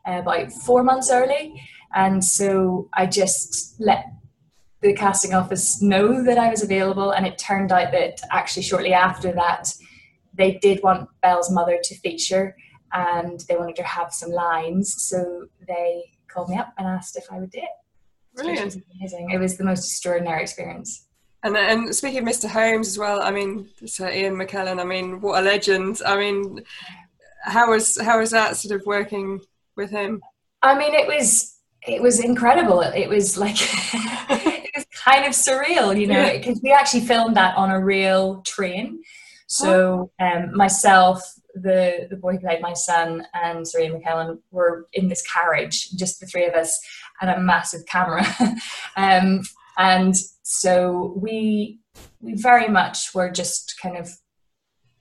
uh, 0.07 0.19
about 0.19 0.51
four 0.51 0.83
months 0.83 1.11
early, 1.11 1.61
and 1.93 2.23
so 2.23 2.89
I 2.93 3.07
just 3.07 3.75
let 3.79 4.05
the 4.85 4.93
casting 4.93 5.33
office 5.33 5.81
know 5.81 6.23
that 6.23 6.37
I 6.37 6.49
was 6.49 6.63
available, 6.63 7.11
and 7.11 7.25
it 7.25 7.37
turned 7.37 7.71
out 7.71 7.91
that 7.91 8.21
actually 8.31 8.63
shortly 8.63 8.93
after 8.93 9.31
that, 9.33 9.71
they 10.33 10.53
did 10.61 10.81
want 10.83 11.09
Belle's 11.21 11.51
mother 11.51 11.79
to 11.83 11.95
feature, 11.99 12.55
and 12.93 13.39
they 13.47 13.55
wanted 13.55 13.75
to 13.77 13.83
have 13.83 14.13
some 14.13 14.31
lines, 14.31 15.03
so 15.03 15.47
they 15.67 16.03
called 16.27 16.49
me 16.49 16.57
up 16.57 16.73
and 16.77 16.87
asked 16.87 17.17
if 17.17 17.25
I 17.31 17.39
would 17.39 17.51
do 17.51 17.59
it. 17.59 17.69
Brilliant. 18.35 18.65
was 18.65 18.77
amazing. 18.99 19.31
It 19.31 19.39
was 19.39 19.57
the 19.57 19.63
most 19.63 19.85
extraordinary 19.85 20.41
experience. 20.41 21.07
And 21.43 21.55
and 21.55 21.95
speaking 21.95 22.19
of 22.19 22.25
Mr. 22.25 22.49
Holmes 22.49 22.87
as 22.87 22.97
well, 22.97 23.21
I 23.21 23.31
mean, 23.31 23.69
Sir 23.85 24.09
Ian 24.09 24.35
McKellen. 24.35 24.81
I 24.81 24.83
mean, 24.83 25.21
what 25.21 25.39
a 25.39 25.45
legend. 25.45 26.01
I 26.05 26.17
mean, 26.17 26.63
how 27.43 27.69
was 27.69 27.97
how 28.01 28.19
was 28.19 28.31
that 28.31 28.57
sort 28.57 28.79
of 28.79 28.85
working 28.85 29.41
with 29.77 29.91
him? 29.91 30.21
I 30.63 30.77
mean, 30.77 30.93
it 30.93 31.07
was 31.07 31.59
it 31.87 32.01
was 32.01 32.19
incredible. 32.19 32.81
It 32.81 33.07
was 33.07 33.37
like 33.37 33.57
it 33.59 34.64
kind 35.07 35.25
of 35.25 35.33
surreal, 35.33 35.99
you 35.99 36.07
know, 36.07 36.19
Yeah. 36.19 36.37
because 36.37 36.59
we 36.63 36.71
actually 36.71 37.01
filmed 37.01 37.35
that 37.37 37.55
on 37.55 37.69
a 37.69 37.79
real 37.83 38.41
train. 38.41 39.01
So 39.47 40.11
um, 40.19 40.55
myself, 40.55 41.21
the 41.53 42.07
the 42.09 42.17
boy 42.17 42.33
who 42.33 42.39
played 42.39 42.61
my 42.61 42.73
son, 42.73 43.25
and 43.33 43.67
Sir 43.67 43.81
Ian 43.81 44.01
McKellen 44.01 44.39
were 44.51 44.87
in 44.93 45.07
this 45.07 45.21
carriage, 45.21 45.91
just 45.91 46.19
the 46.19 46.25
three 46.25 46.45
of 46.45 46.53
us, 46.55 46.77
and 47.21 47.29
a 47.29 47.39
massive 47.39 47.85
camera. 47.85 48.25
um, 48.97 49.41
and 49.77 50.15
so 50.43 51.13
we 51.15 51.79
we 52.21 52.33
very 52.33 52.67
much 52.67 53.13
were 53.13 53.29
just 53.29 53.75
kind 53.81 53.97
of 53.97 54.09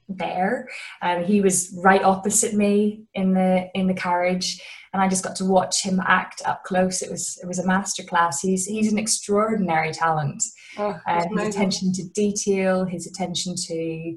there. 0.09 0.69
Um, 1.01 1.25
he 1.25 1.41
was 1.41 1.77
right 1.83 2.03
opposite 2.05 2.55
me 2.55 3.05
in 3.15 3.33
the 3.33 3.71
in 3.75 3.87
the 3.87 3.95
carriage, 3.95 4.61
and 4.95 5.03
I 5.03 5.09
just 5.09 5.25
got 5.25 5.35
to 5.37 5.45
watch 5.45 5.83
him 5.83 6.01
act 6.07 6.41
up 6.47 6.63
close. 6.65 7.03
It 7.03 7.11
was 7.11 7.37
it 7.43 7.47
was 7.47 7.59
a 7.59 7.65
masterclass. 7.65 8.37
He's 8.41 8.65
he's 8.65 8.91
an 8.91 8.99
extraordinary 8.99 9.93
talent. 9.93 10.43
Oh, 10.79 10.99
Uh, 11.07 11.25
his 11.37 11.49
attention 11.49 11.93
to 11.95 12.05
detail, 12.11 12.85
his 12.85 13.07
attention 13.07 13.55
to 13.57 14.17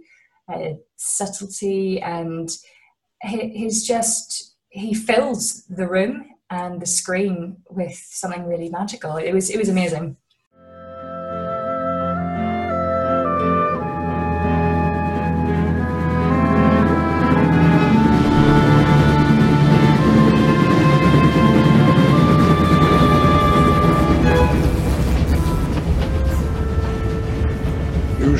uh, 0.53 0.73
subtlety, 0.95 1.99
and 2.01 2.47
hi- 3.23 3.51
his 3.53 3.85
just 3.85 4.53
he 4.69 4.93
fills 4.93 5.63
the 5.65 5.87
room 5.87 6.25
and 6.51 6.79
the 6.79 6.85
screen 6.85 7.57
with 7.69 7.95
something 7.95 8.45
really 8.45 8.69
magical. 8.69 9.17
It 9.17 9.33
was 9.33 9.49
it 9.49 9.57
was 9.57 9.69
amazing. 9.69 10.15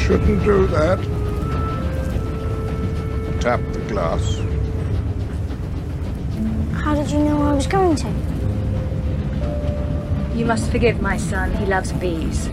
Shouldn't 0.08 0.42
do 0.46 0.66
that. 0.68 0.98
Tap 3.42 3.60
the 3.74 3.82
glass. 3.90 4.38
How 6.82 6.96
did 6.96 7.12
you 7.12 7.20
know 7.20 7.42
I 7.42 7.54
was 7.54 7.68
going 7.68 7.98
to? 7.98 8.08
You 10.34 10.46
must 10.46 10.72
forgive 10.72 11.02
my 11.02 11.18
son. 11.18 11.52
He 11.58 11.66
loves 11.66 11.92
bees. 11.92 12.48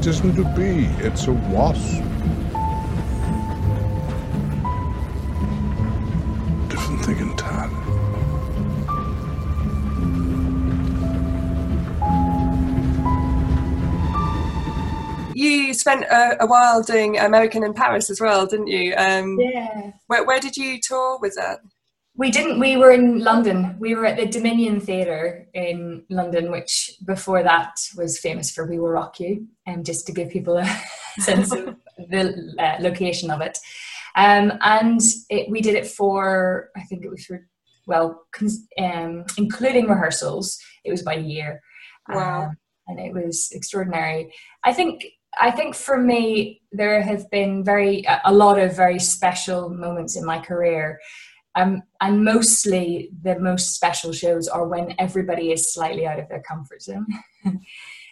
It 0.00 0.04
isn't 0.04 0.36
a 0.36 0.44
bee, 0.56 0.86
it's 0.98 1.28
a 1.28 1.32
wasp. 1.32 2.02
Spent 15.80 16.04
a, 16.04 16.42
a 16.42 16.46
while 16.46 16.82
doing 16.82 17.18
American 17.18 17.64
in 17.64 17.74
Paris 17.74 18.10
as 18.10 18.20
well, 18.20 18.46
didn't 18.46 18.68
you? 18.68 18.94
Um, 18.96 19.38
Yeah. 19.40 19.92
where, 20.06 20.24
where 20.24 20.40
did 20.40 20.56
you 20.56 20.78
tour 20.80 21.18
with 21.20 21.34
that? 21.36 21.60
We 22.16 22.30
didn't. 22.30 22.58
We 22.58 22.76
were 22.76 22.90
in 22.90 23.20
London. 23.20 23.76
We 23.78 23.94
were 23.94 24.04
at 24.04 24.16
the 24.16 24.26
Dominion 24.26 24.80
Theatre 24.80 25.46
in 25.54 26.04
London, 26.10 26.50
which 26.50 26.92
before 27.06 27.42
that 27.42 27.80
was 27.96 28.18
famous 28.18 28.50
for 28.50 28.66
"We 28.66 28.78
Will 28.78 28.90
Rock 28.90 29.20
You," 29.20 29.46
and 29.66 29.86
just 29.86 30.06
to 30.06 30.12
give 30.12 30.28
people 30.28 30.58
a 30.58 30.66
sense 31.18 31.52
of 31.52 31.76
the 32.10 32.54
uh, 32.58 32.82
location 32.82 33.30
of 33.30 33.40
it. 33.40 33.56
Um, 34.16 34.52
and 34.60 35.00
it, 35.30 35.48
we 35.48 35.60
did 35.60 35.76
it 35.76 35.86
for, 35.86 36.70
I 36.76 36.82
think 36.82 37.04
it 37.04 37.10
was 37.10 37.24
for, 37.24 37.46
well, 37.86 38.26
cons- 38.32 38.66
um, 38.76 39.24
including 39.38 39.86
rehearsals, 39.88 40.58
it 40.84 40.90
was 40.90 41.02
about 41.02 41.18
a 41.18 41.22
year. 41.22 41.62
Wow. 42.08 42.42
Um, 42.48 42.56
and 42.88 42.98
it 42.98 43.14
was 43.14 43.48
extraordinary. 43.52 44.32
I 44.64 44.72
think. 44.72 45.04
I 45.38 45.50
think 45.50 45.74
for 45.74 45.96
me, 45.96 46.62
there 46.72 47.02
have 47.02 47.30
been 47.30 47.64
very 47.64 48.04
a 48.24 48.32
lot 48.32 48.58
of 48.58 48.76
very 48.76 48.98
special 48.98 49.68
moments 49.68 50.16
in 50.16 50.24
my 50.24 50.40
career 50.40 50.98
um, 51.56 51.82
and 52.00 52.24
mostly 52.24 53.10
the 53.22 53.38
most 53.38 53.74
special 53.74 54.12
shows 54.12 54.48
are 54.48 54.68
when 54.68 54.94
everybody 54.98 55.50
is 55.50 55.72
slightly 55.72 56.06
out 56.06 56.20
of 56.20 56.28
their 56.28 56.42
comfort 56.42 56.82
zone. 56.82 57.06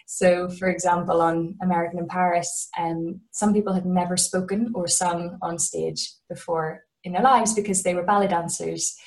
so, 0.05 0.49
for 0.49 0.69
example, 0.69 1.21
on 1.21 1.55
American 1.61 1.99
in 1.99 2.07
Paris, 2.07 2.69
um, 2.77 3.21
some 3.31 3.53
people 3.53 3.73
had 3.73 3.85
never 3.85 4.17
spoken 4.17 4.71
or 4.75 4.87
sung 4.87 5.37
on 5.41 5.57
stage 5.57 6.11
before 6.27 6.83
in 7.03 7.13
their 7.13 7.21
lives 7.21 7.53
because 7.53 7.81
they 7.83 7.95
were 7.95 8.03
ballet 8.03 8.27
dancers 8.27 8.97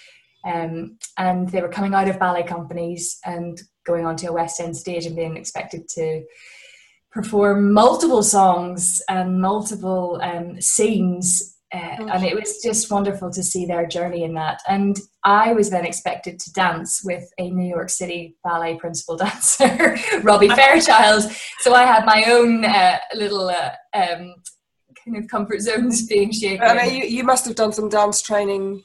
um, 0.47 0.97
and 1.19 1.50
they 1.50 1.61
were 1.61 1.69
coming 1.69 1.95
out 1.95 2.09
of 2.09 2.19
ballet 2.19 2.42
companies 2.42 3.19
and 3.26 3.61
going 3.85 4.07
onto 4.07 4.28
a 4.28 4.33
West 4.33 4.61
End 4.61 4.76
stage 4.76 5.04
and 5.04 5.14
being 5.14 5.37
expected 5.37 5.88
to 5.88 6.23
perform 7.12 7.73
multiple 7.73 8.23
songs 8.23 9.02
and 9.09 9.40
multiple 9.40 10.19
um, 10.23 10.61
scenes. 10.61 11.57
Uh, 11.73 12.07
and 12.12 12.25
it 12.25 12.35
was 12.35 12.61
just 12.62 12.90
wonderful 12.90 13.31
to 13.31 13.42
see 13.42 13.64
their 13.64 13.87
journey 13.87 14.25
in 14.25 14.35
that. 14.35 14.61
And 14.69 14.99
I 15.25 15.52
was 15.52 15.71
then 15.71 15.87
expected 15.87 16.38
to 16.40 16.52
dance 16.52 17.02
with 17.04 17.25
a 17.38 17.50
New 17.50 17.69
York 17.69 17.88
City 17.88 18.37
ballet 18.45 18.76
principal 18.76 19.16
dancer, 19.19 19.97
Robbie 20.23 20.49
Fairchild. 20.49 21.25
So 21.61 21.75
I 21.75 21.85
had 21.85 22.04
my 22.04 22.25
own 22.26 22.64
uh, 22.64 22.99
little 23.14 23.49
uh, 23.49 23.71
um, 23.95 24.35
kind 25.04 25.16
of 25.16 25.28
comfort 25.28 25.61
zones 25.61 26.07
being 26.09 26.33
shaken. 26.33 26.62
I 26.62 26.75
mean, 26.75 26.95
you, 26.95 27.04
you 27.04 27.25
must 27.25 27.47
have 27.47 27.54
done 27.54 27.73
some 27.73 27.88
dance 27.88 28.21
training. 28.21 28.85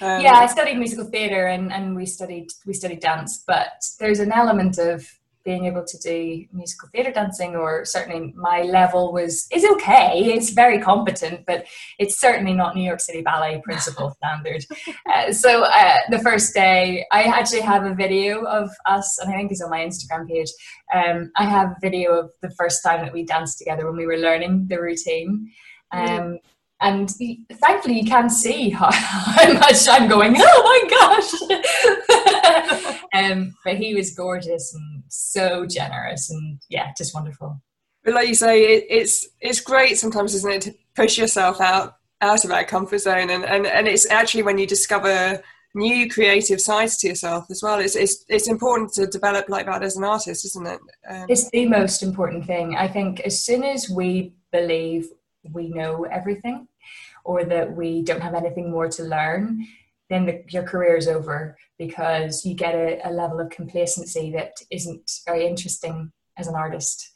Um, 0.00 0.20
yeah, 0.20 0.34
I 0.34 0.46
studied 0.46 0.78
musical 0.78 1.06
theatre 1.06 1.46
and, 1.46 1.72
and 1.72 1.96
we 1.96 2.06
studied 2.06 2.48
we 2.66 2.72
studied 2.72 3.00
dance, 3.00 3.42
but 3.46 3.84
there's 3.98 4.20
an 4.20 4.32
element 4.32 4.78
of 4.78 5.08
being 5.48 5.64
able 5.64 5.82
to 5.82 5.98
do 5.98 6.44
musical 6.52 6.90
theatre 6.92 7.10
dancing, 7.10 7.56
or 7.56 7.82
certainly 7.86 8.34
my 8.36 8.60
level 8.60 9.14
was 9.14 9.46
is 9.50 9.64
okay. 9.64 10.10
It's 10.36 10.50
very 10.50 10.78
competent, 10.78 11.46
but 11.46 11.64
it's 11.98 12.20
certainly 12.20 12.52
not 12.52 12.76
New 12.76 12.82
York 12.82 13.00
City 13.00 13.22
Ballet 13.22 13.62
principal 13.64 14.10
standard. 14.18 14.62
Uh, 15.10 15.32
so 15.32 15.64
uh, 15.64 15.96
the 16.10 16.18
first 16.18 16.52
day, 16.52 17.06
I 17.12 17.22
actually 17.22 17.62
have 17.62 17.84
a 17.86 17.94
video 17.94 18.44
of 18.44 18.68
us, 18.84 19.18
and 19.18 19.32
I 19.32 19.36
think 19.36 19.50
it's 19.50 19.62
on 19.62 19.70
my 19.70 19.80
Instagram 19.80 20.28
page. 20.28 20.50
Um, 20.92 21.30
I 21.36 21.44
have 21.44 21.68
a 21.70 21.80
video 21.80 22.12
of 22.12 22.30
the 22.42 22.50
first 22.50 22.82
time 22.84 23.00
that 23.02 23.14
we 23.14 23.24
danced 23.24 23.56
together 23.56 23.86
when 23.86 23.96
we 23.96 24.04
were 24.04 24.18
learning 24.18 24.66
the 24.68 24.78
routine. 24.82 25.50
Um, 25.92 26.40
and 26.80 27.10
thankfully 27.64 27.98
you 28.00 28.06
can 28.06 28.28
see 28.30 28.70
how, 28.70 28.90
how 28.92 29.52
much 29.54 29.88
I'm 29.88 30.08
going, 30.08 30.34
oh 30.38 30.62
my 30.70 30.80
gosh. 30.98 31.30
um, 33.14 33.54
but 33.64 33.76
he 33.76 33.94
was 33.94 34.14
gorgeous 34.14 34.74
and 34.74 35.02
so 35.08 35.66
generous 35.66 36.30
and 36.30 36.60
yeah, 36.68 36.92
just 36.96 37.14
wonderful. 37.14 37.60
But 38.04 38.14
like 38.14 38.28
you 38.28 38.34
say, 38.34 38.62
it, 38.76 38.86
it's 38.88 39.28
it's 39.40 39.60
great 39.60 39.98
sometimes, 39.98 40.34
isn't 40.34 40.50
it, 40.50 40.62
to 40.62 40.74
push 40.94 41.18
yourself 41.18 41.60
out 41.60 41.96
out 42.20 42.44
of 42.44 42.50
that 42.50 42.68
comfort 42.68 42.98
zone, 42.98 43.30
and, 43.30 43.44
and, 43.44 43.66
and 43.66 43.86
it's 43.86 44.10
actually 44.10 44.42
when 44.42 44.58
you 44.58 44.66
discover 44.66 45.42
new 45.74 46.08
creative 46.10 46.60
sides 46.60 46.96
to 46.98 47.08
yourself 47.08 47.46
as 47.50 47.62
well. 47.62 47.78
It's 47.78 47.96
it's 47.96 48.24
it's 48.28 48.48
important 48.48 48.92
to 48.94 49.06
develop 49.06 49.48
like 49.48 49.66
that 49.66 49.82
as 49.82 49.96
an 49.96 50.04
artist, 50.04 50.44
isn't 50.44 50.66
it? 50.66 50.80
Um, 51.08 51.26
It's 51.28 51.50
the 51.50 51.66
most 51.66 52.02
important 52.02 52.46
thing. 52.46 52.76
I 52.76 52.88
think 52.88 53.20
as 53.20 53.42
soon 53.42 53.64
as 53.64 53.88
we 53.88 54.32
believe 54.52 55.08
we 55.52 55.68
know 55.68 56.04
everything 56.04 56.68
or 57.24 57.44
that 57.44 57.72
we 57.72 58.02
don't 58.02 58.22
have 58.22 58.34
anything 58.34 58.70
more 58.70 58.88
to 58.88 59.02
learn, 59.02 59.66
then 60.08 60.26
the, 60.26 60.44
your 60.48 60.62
career 60.62 60.96
is 60.96 61.08
over 61.08 61.56
because 61.78 62.44
you 62.44 62.54
get 62.54 62.74
a, 62.74 63.00
a 63.08 63.10
level 63.10 63.40
of 63.40 63.50
complacency 63.50 64.32
that 64.32 64.52
isn't 64.70 65.10
very 65.26 65.46
interesting 65.46 66.12
as 66.36 66.48
an 66.48 66.54
artist. 66.54 67.12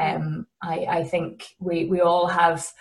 Um, 0.00 0.46
I, 0.62 0.86
I 0.88 1.04
think 1.04 1.44
we, 1.58 1.84
we 1.84 2.00
all 2.00 2.26
have 2.28 2.72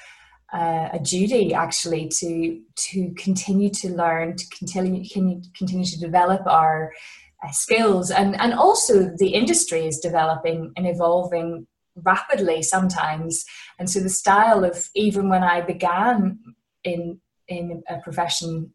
uh, 0.54 0.90
a 0.94 1.00
duty 1.00 1.54
actually 1.54 2.08
to 2.08 2.60
to 2.76 3.14
continue 3.16 3.70
to 3.70 3.90
learn, 3.90 4.36
to 4.36 4.46
continue 4.58 5.08
can 5.08 5.44
continue 5.56 5.86
to 5.86 6.00
develop 6.00 6.42
our 6.48 6.92
uh, 7.44 7.52
skills, 7.52 8.10
and 8.10 8.40
and 8.42 8.54
also 8.54 9.12
the 9.18 9.34
industry 9.36 9.86
is 9.86 10.00
developing 10.00 10.72
and 10.76 10.88
evolving 10.88 11.68
rapidly 11.96 12.64
sometimes, 12.64 13.46
and 13.78 13.90
so 13.90 14.00
the 14.00 14.10
style 14.10 14.64
of 14.64 14.90
even 14.96 15.30
when 15.30 15.44
I 15.44 15.62
began 15.62 16.40
in 16.84 17.22
in 17.48 17.84
a 17.88 18.00
profession 18.00 18.74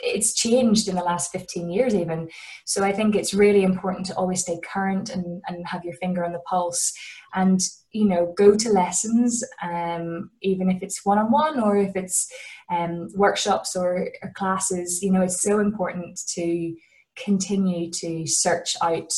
it's 0.00 0.34
changed 0.34 0.88
in 0.88 0.94
the 0.94 1.02
last 1.02 1.32
15 1.32 1.70
years 1.70 1.94
even. 1.94 2.28
So 2.64 2.84
i 2.84 2.92
think 2.92 3.14
it's 3.14 3.34
really 3.34 3.62
important 3.62 4.06
to 4.06 4.14
always 4.14 4.42
stay 4.42 4.58
current 4.72 5.10
and, 5.10 5.42
and 5.48 5.66
have 5.66 5.84
your 5.84 5.94
finger 5.94 6.24
on 6.24 6.32
the 6.32 6.40
pulse 6.40 6.92
and 7.34 7.60
you 7.92 8.06
know 8.06 8.34
go 8.36 8.54
to 8.54 8.68
lessons 8.70 9.42
um, 9.62 10.30
even 10.42 10.70
if 10.70 10.82
it's 10.82 11.04
one-on-one 11.04 11.60
or 11.60 11.76
if 11.76 11.94
it's 11.96 12.30
um, 12.70 13.08
workshops 13.14 13.76
or, 13.76 14.08
or 14.22 14.32
classes. 14.34 15.02
You 15.02 15.12
know 15.12 15.22
it's 15.22 15.42
so 15.42 15.60
important 15.60 16.20
to 16.34 16.74
continue 17.16 17.90
to 17.90 18.26
search 18.26 18.76
out 18.82 19.12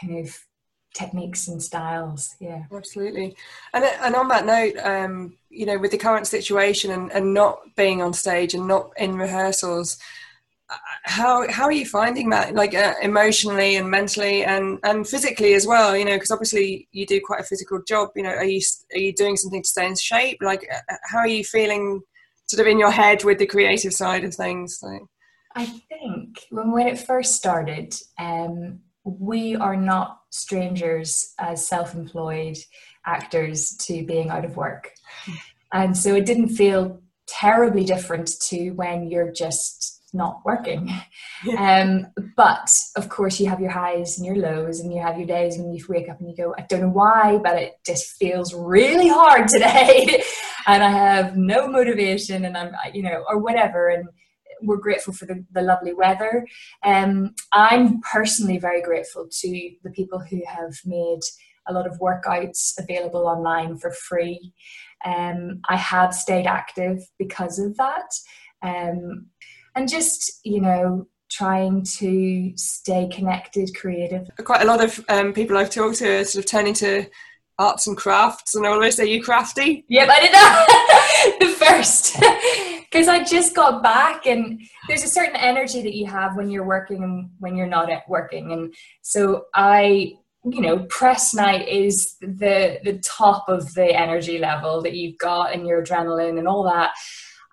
kind 0.00 0.18
of 0.26 0.36
techniques 0.94 1.48
and 1.48 1.62
styles 1.62 2.36
yeah 2.40 2.62
Absolutely. 2.72 3.36
And 3.72 3.84
and 3.84 4.14
on 4.14 4.28
that 4.28 4.46
note, 4.46 4.76
um, 4.84 5.36
you 5.50 5.66
know, 5.66 5.78
with 5.78 5.90
the 5.90 5.98
current 5.98 6.26
situation 6.26 6.90
and, 6.90 7.10
and 7.12 7.34
not 7.34 7.60
being 7.76 8.02
on 8.02 8.12
stage 8.12 8.54
and 8.54 8.66
not 8.68 8.90
in 8.96 9.16
rehearsals, 9.16 9.98
uh, 10.70 10.76
how 11.04 11.50
how 11.50 11.64
are 11.64 11.72
you 11.72 11.86
finding 11.86 12.30
that, 12.30 12.54
like 12.54 12.74
uh, 12.74 12.94
emotionally 13.02 13.76
and 13.76 13.90
mentally 13.90 14.44
and 14.44 14.78
and 14.84 15.06
physically 15.06 15.54
as 15.54 15.66
well? 15.66 15.96
You 15.96 16.04
know, 16.04 16.14
because 16.14 16.30
obviously 16.30 16.88
you 16.92 17.06
do 17.06 17.20
quite 17.24 17.40
a 17.40 17.44
physical 17.44 17.80
job. 17.86 18.10
You 18.16 18.24
know, 18.24 18.30
are 18.30 18.44
you 18.44 18.60
are 18.94 18.98
you 18.98 19.12
doing 19.12 19.36
something 19.36 19.62
to 19.62 19.68
stay 19.68 19.86
in 19.86 19.96
shape? 19.96 20.38
Like, 20.40 20.66
uh, 20.72 20.94
how 21.04 21.18
are 21.18 21.28
you 21.28 21.44
feeling, 21.44 22.00
sort 22.46 22.60
of 22.60 22.66
in 22.66 22.78
your 22.78 22.90
head 22.90 23.24
with 23.24 23.38
the 23.38 23.46
creative 23.46 23.92
side 23.92 24.24
of 24.24 24.34
things? 24.34 24.80
Like, 24.82 25.02
I 25.54 25.66
think 25.66 26.46
when 26.50 26.72
when 26.72 26.88
it 26.88 26.98
first 26.98 27.34
started, 27.34 27.94
um, 28.18 28.80
we 29.04 29.54
are 29.56 29.76
not 29.76 30.20
strangers 30.30 31.34
as 31.38 31.66
self-employed 31.66 32.56
actors 33.06 33.76
to 33.80 34.04
being 34.04 34.30
out 34.30 34.44
of 34.44 34.56
work, 34.56 34.92
and 35.72 35.96
so 35.96 36.14
it 36.14 36.26
didn't 36.26 36.48
feel 36.48 37.00
terribly 37.26 37.84
different 37.84 38.30
to 38.48 38.70
when 38.70 39.10
you're 39.10 39.32
just 39.32 39.94
not 40.14 40.40
working. 40.44 40.90
Um, 41.58 42.06
but 42.36 42.70
of 42.96 43.08
course, 43.08 43.40
you 43.40 43.48
have 43.48 43.60
your 43.60 43.70
highs 43.70 44.16
and 44.16 44.24
your 44.24 44.36
lows, 44.36 44.80
and 44.80 44.92
you 44.92 45.02
have 45.02 45.18
your 45.18 45.26
days 45.26 45.58
when 45.58 45.74
you 45.74 45.84
wake 45.88 46.08
up 46.08 46.20
and 46.20 46.30
you 46.30 46.36
go, 46.36 46.54
I 46.56 46.64
don't 46.68 46.80
know 46.80 46.88
why, 46.88 47.38
but 47.42 47.56
it 47.56 47.74
just 47.84 48.16
feels 48.16 48.54
really 48.54 49.08
hard 49.08 49.48
today, 49.48 50.22
and 50.66 50.82
I 50.82 50.90
have 50.90 51.36
no 51.36 51.66
motivation, 51.66 52.44
and 52.44 52.56
I'm, 52.56 52.72
you 52.94 53.02
know, 53.02 53.24
or 53.28 53.38
whatever. 53.38 53.88
And 53.88 54.08
we're 54.64 54.76
grateful 54.76 55.12
for 55.12 55.26
the, 55.26 55.44
the 55.52 55.62
lovely 55.62 55.94
weather. 55.94 56.46
Um, 56.84 57.34
I'm 57.52 58.00
personally 58.00 58.58
very 58.58 58.82
grateful 58.82 59.28
to 59.30 59.70
the 59.82 59.90
people 59.90 60.18
who 60.18 60.42
have 60.46 60.74
made 60.84 61.20
a 61.66 61.72
lot 61.72 61.86
of 61.86 61.98
workouts 61.98 62.72
available 62.78 63.26
online 63.26 63.76
for 63.78 63.90
free. 63.90 64.52
Um, 65.04 65.60
I 65.68 65.76
have 65.76 66.14
stayed 66.14 66.46
active 66.46 67.00
because 67.18 67.58
of 67.58 67.76
that. 67.76 68.10
Um, 68.62 69.26
and 69.74 69.88
just, 69.88 70.40
you 70.44 70.60
know, 70.60 71.06
trying 71.30 71.84
to 71.98 72.52
stay 72.56 73.08
connected, 73.08 73.70
creative. 73.76 74.28
Quite 74.44 74.62
a 74.62 74.66
lot 74.66 74.82
of 74.82 75.04
um, 75.08 75.32
people 75.32 75.56
I've 75.56 75.70
talked 75.70 75.98
to 75.98 76.20
are 76.20 76.24
sort 76.24 76.44
of 76.44 76.50
turning 76.50 76.74
to 76.74 77.06
arts 77.58 77.86
and 77.86 77.96
crafts, 77.96 78.54
and 78.54 78.66
I 78.66 78.70
always 78.70 78.96
say, 78.96 79.06
"You 79.06 79.22
crafty?" 79.22 79.84
Yep, 79.88 80.08
I 80.08 80.20
did 80.20 80.32
that 80.32 81.53
first. 81.64 82.16
Because 82.90 83.08
I 83.08 83.24
just 83.24 83.56
got 83.56 83.82
back, 83.82 84.24
and 84.24 84.60
there's 84.86 85.02
a 85.02 85.08
certain 85.08 85.34
energy 85.34 85.82
that 85.82 85.94
you 85.94 86.06
have 86.06 86.36
when 86.36 86.48
you're 86.48 86.64
working 86.64 87.02
and 87.02 87.28
when 87.40 87.56
you're 87.56 87.66
not 87.66 87.90
at 87.90 88.08
working, 88.08 88.52
and 88.52 88.72
so 89.02 89.46
I, 89.52 90.12
you 90.44 90.60
know, 90.60 90.86
press 90.88 91.34
night 91.34 91.66
is 91.66 92.14
the 92.20 92.78
the 92.84 93.00
top 93.02 93.48
of 93.48 93.74
the 93.74 93.86
energy 93.86 94.38
level 94.38 94.80
that 94.82 94.94
you've 94.94 95.18
got 95.18 95.52
and 95.52 95.66
your 95.66 95.82
adrenaline 95.82 96.38
and 96.38 96.46
all 96.46 96.62
that, 96.62 96.92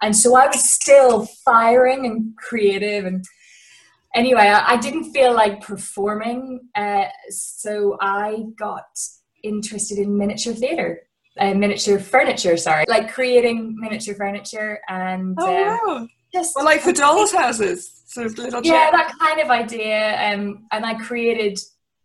and 0.03 0.15
so 0.15 0.36
I 0.38 0.46
was 0.46 0.63
still 0.63 1.25
firing 1.44 2.06
and 2.06 2.38
creative. 2.38 3.06
And. 3.06 3.25
Anyway, 4.13 4.41
I, 4.41 4.74
I 4.74 4.77
didn't 4.77 5.13
feel 5.13 5.34
like 5.34 5.62
performing, 5.62 6.60
uh, 6.75 7.06
so 7.30 7.98
I 8.01 8.44
got 8.60 8.84
interested 9.41 9.98
in 9.98 10.18
miniature 10.18 10.53
theatre, 10.53 11.00
uh, 11.39 11.53
miniature 11.53 12.00
furniture. 12.00 12.57
Sorry, 12.57 12.85
like 12.88 13.11
creating 13.13 13.75
miniature 13.79 14.15
furniture 14.15 14.79
and 14.89 15.38
uh, 15.39 15.43
Oh 15.43 15.79
wow! 15.85 16.07
just 16.33 16.53
Well, 16.55 16.65
like 16.65 16.81
for 16.81 16.91
dolls' 16.93 17.31
houses, 17.33 18.03
sort 18.07 18.27
of 18.27 18.38
little. 18.38 18.61
yeah, 18.63 18.89
chair- 18.89 18.91
that 18.91 19.13
kind 19.19 19.39
of 19.41 19.50
idea. 19.50 20.33
Um, 20.33 20.65
and 20.71 20.85
I 20.85 20.95
created 20.95 21.59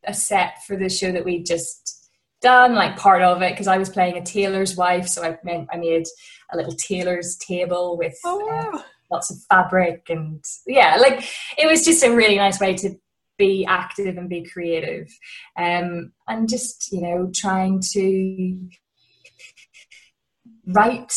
a 0.05 0.15
set 0.15 0.65
for 0.67 0.77
the 0.77 0.89
show 0.89 1.11
that 1.13 1.25
we 1.25 1.43
just 1.43 2.09
done, 2.41 2.75
like 2.75 2.97
part 2.97 3.23
of 3.23 3.43
it, 3.43 3.53
because 3.53 3.67
I 3.67 3.79
was 3.79 3.89
playing 3.91 4.17
a 4.17 4.23
tailor's 4.25 4.77
wife, 4.77 5.09
so 5.09 5.25
I 5.25 5.37
meant 5.43 5.69
I 5.73 5.77
made 5.79 6.07
a 6.53 6.57
little 6.57 6.75
tailor's 6.75 7.37
table 7.37 7.97
with 7.99 8.15
Oh 8.25 8.49
uh, 8.77 8.83
lots 9.11 9.31
of 9.31 9.39
fabric 9.49 10.07
and 10.09 10.45
yeah, 10.67 10.97
like 10.97 11.25
it 11.59 11.67
was 11.67 11.85
just 11.85 12.05
a 12.05 12.15
really 12.15 12.37
nice 12.37 12.61
way 12.61 12.75
to 12.75 12.91
be 13.39 13.67
active 13.67 14.17
and 14.17 14.29
be 14.29 14.45
creative, 14.45 15.09
um, 15.59 16.13
and 16.29 16.49
just 16.49 16.93
you 16.93 17.01
know 17.03 17.31
trying 17.35 17.81
to 17.93 18.59
write. 20.67 21.15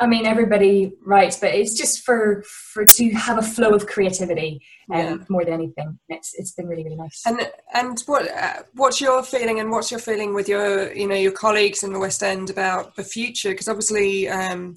I 0.00 0.06
mean, 0.06 0.24
everybody 0.24 0.94
writes, 1.04 1.38
but 1.38 1.54
it's 1.54 1.76
just 1.76 2.02
for 2.02 2.42
for 2.72 2.86
to 2.86 3.10
have 3.10 3.38
a 3.38 3.42
flow 3.42 3.70
of 3.70 3.86
creativity 3.86 4.60
um, 4.90 4.98
Yeah. 4.98 5.16
more 5.28 5.44
than 5.44 5.54
anything. 5.54 5.98
It's 6.08 6.32
it's 6.34 6.52
been 6.52 6.66
really 6.66 6.82
really 6.84 6.96
nice. 6.96 7.22
And 7.26 7.50
and 7.74 8.00
what 8.06 8.30
uh, 8.30 8.62
what's 8.74 9.00
your 9.00 9.22
feeling 9.22 9.60
and 9.60 9.70
what's 9.70 9.90
your 9.90 10.00
feeling 10.00 10.34
with 10.34 10.48
your 10.48 10.92
you 10.94 11.06
know 11.06 11.14
your 11.14 11.32
colleagues 11.32 11.82
in 11.82 11.92
the 11.92 11.98
West 11.98 12.22
End 12.22 12.48
about 12.50 12.96
the 12.96 13.04
future? 13.04 13.50
Because 13.50 13.68
obviously 13.68 14.28
um, 14.28 14.76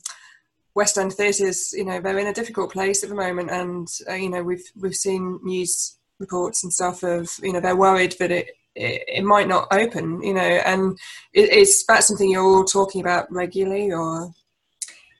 West 0.75 0.98
End 0.98 1.13
theatres 1.13 1.72
you 1.74 1.86
know 1.86 2.01
they're 2.01 2.20
in 2.20 2.27
a 2.27 2.34
difficult 2.34 2.74
place 2.74 3.01
at 3.01 3.10
the 3.10 3.15
moment, 3.15 3.50
and 3.51 3.88
uh, 4.10 4.15
you 4.15 4.29
know 4.29 4.44
we've 4.44 4.65
we've 4.75 4.96
seen 4.96 5.39
news 5.44 5.98
reports 6.20 6.63
and 6.63 6.74
stuff 6.74 7.03
of 7.03 7.29
you 7.41 7.53
know 7.53 7.62
they're 7.62 7.75
worried 7.75 8.15
that 8.20 8.32
it. 8.32 8.50
It, 8.75 9.03
it 9.08 9.24
might 9.24 9.48
not 9.48 9.67
open, 9.72 10.22
you 10.22 10.34
know, 10.34 10.41
and 10.41 10.98
it, 11.34 11.51
is 11.51 11.86
that 11.88 12.03
something 12.03 12.29
you're 12.29 12.44
all 12.44 12.65
talking 12.65 13.01
about 13.01 13.32
regularly, 13.32 13.91
or 13.91 14.32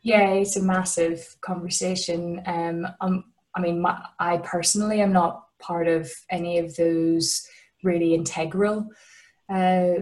Yeah, 0.04 0.30
it's 0.32 0.58
a 0.58 0.62
massive 0.62 1.36
conversation. 1.42 2.42
Um, 2.46 2.88
um, 3.02 3.24
I 3.56 3.62
mean, 3.62 3.82
my, 3.82 4.00
I 4.20 4.38
personally 4.38 5.02
am 5.02 5.14
not 5.14 5.46
part 5.60 5.88
of 5.88 6.12
any 6.30 6.60
of 6.60 6.76
those 6.76 7.48
really 7.84 8.14
integral 8.14 8.88
uh, 9.50 9.94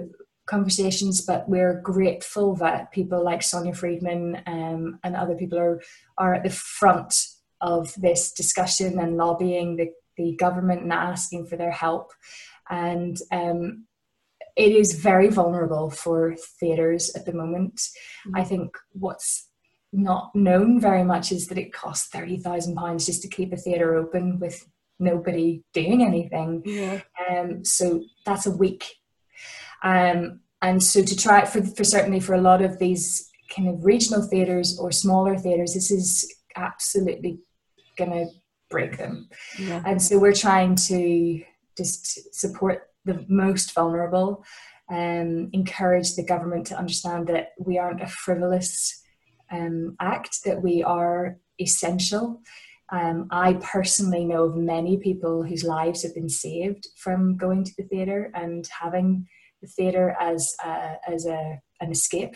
conversations, 0.45 1.21
but 1.21 1.47
we're 1.47 1.79
grateful 1.81 2.55
that 2.55 2.91
people 2.91 3.23
like 3.23 3.43
Sonia 3.43 3.73
Friedman 3.73 4.41
um, 4.47 4.99
and 5.03 5.15
other 5.15 5.35
people 5.35 5.59
are 5.59 5.81
are 6.17 6.33
at 6.33 6.43
the 6.43 6.49
front 6.49 7.13
of 7.61 7.93
this 7.95 8.33
discussion 8.33 8.99
and 8.99 9.15
lobbying 9.15 9.77
the, 9.77 9.89
the 10.17 10.35
government 10.35 10.81
and 10.81 10.91
asking 10.91 11.45
for 11.45 11.55
their 11.55 11.71
help. 11.71 12.11
And 12.69 13.17
um, 13.31 13.85
it 14.55 14.71
is 14.71 14.93
very 14.93 15.29
vulnerable 15.29 15.89
for 15.89 16.35
theatres 16.59 17.13
at 17.15 17.25
the 17.25 17.33
moment. 17.33 17.81
I 18.33 18.43
think 18.43 18.77
what's 18.91 19.49
not 19.91 20.33
known 20.35 20.79
very 20.79 21.03
much 21.03 21.31
is 21.31 21.47
that 21.47 21.57
it 21.57 21.73
costs 21.73 22.07
thirty 22.07 22.37
thousand 22.37 22.75
pounds 22.75 23.05
just 23.05 23.21
to 23.21 23.27
keep 23.27 23.53
a 23.53 23.57
theatre 23.57 23.95
open 23.95 24.39
with 24.39 24.67
nobody 24.99 25.63
doing 25.73 26.03
anything. 26.03 26.61
yeah, 26.65 27.01
Um, 27.29 27.63
so 27.65 28.03
that's 28.25 28.45
a 28.45 28.51
week. 28.51 28.85
Um, 29.83 30.39
and 30.61 30.81
so 30.81 31.03
to 31.03 31.15
try 31.15 31.45
for, 31.45 31.61
for 31.61 31.83
certainly 31.83 32.19
for 32.21 32.33
a 32.35 32.41
lot 32.41 32.61
of 32.61 32.79
these 32.79 33.29
kind 33.53 33.67
of 33.67 33.83
regional 33.83 34.21
theatres 34.21 34.79
or 34.79 34.91
smaller 34.91 35.37
theatres, 35.37 35.73
this 35.73 35.91
is 35.91 36.33
absolutely 36.55 37.39
going 37.97 38.11
to 38.11 38.25
break 38.69 38.97
them. 38.97 39.27
yeah, 39.59 39.83
And 39.85 40.01
so 40.01 40.17
we're 40.17 40.33
trying 40.33 40.75
to 40.75 41.43
just 41.77 42.33
support 42.33 42.89
the 43.05 43.25
most 43.27 43.73
vulnerable, 43.73 44.43
um, 44.89 45.49
encourage 45.53 46.15
the 46.15 46.25
government 46.25 46.67
to 46.67 46.77
understand 46.77 47.27
that 47.27 47.49
we 47.59 47.77
aren't 47.77 48.01
a 48.01 48.07
frivolous 48.07 49.01
um, 49.51 49.95
act, 49.99 50.43
that 50.45 50.61
we 50.61 50.83
are 50.83 51.37
essential. 51.59 52.41
Um, 52.91 53.27
I 53.31 53.53
personally 53.53 54.25
know 54.25 54.43
of 54.43 54.55
many 54.55 54.97
people 54.97 55.43
whose 55.43 55.63
lives 55.63 56.03
have 56.03 56.13
been 56.13 56.29
saved 56.29 56.87
from 56.97 57.37
going 57.37 57.63
to 57.63 57.71
the 57.77 57.83
theatre 57.83 58.31
and 58.35 58.67
having 58.81 59.27
the 59.61 59.67
theatre 59.67 60.15
as 60.19 60.55
a, 60.63 60.97
as 61.07 61.25
a, 61.25 61.59
an 61.81 61.91
escape. 61.91 62.35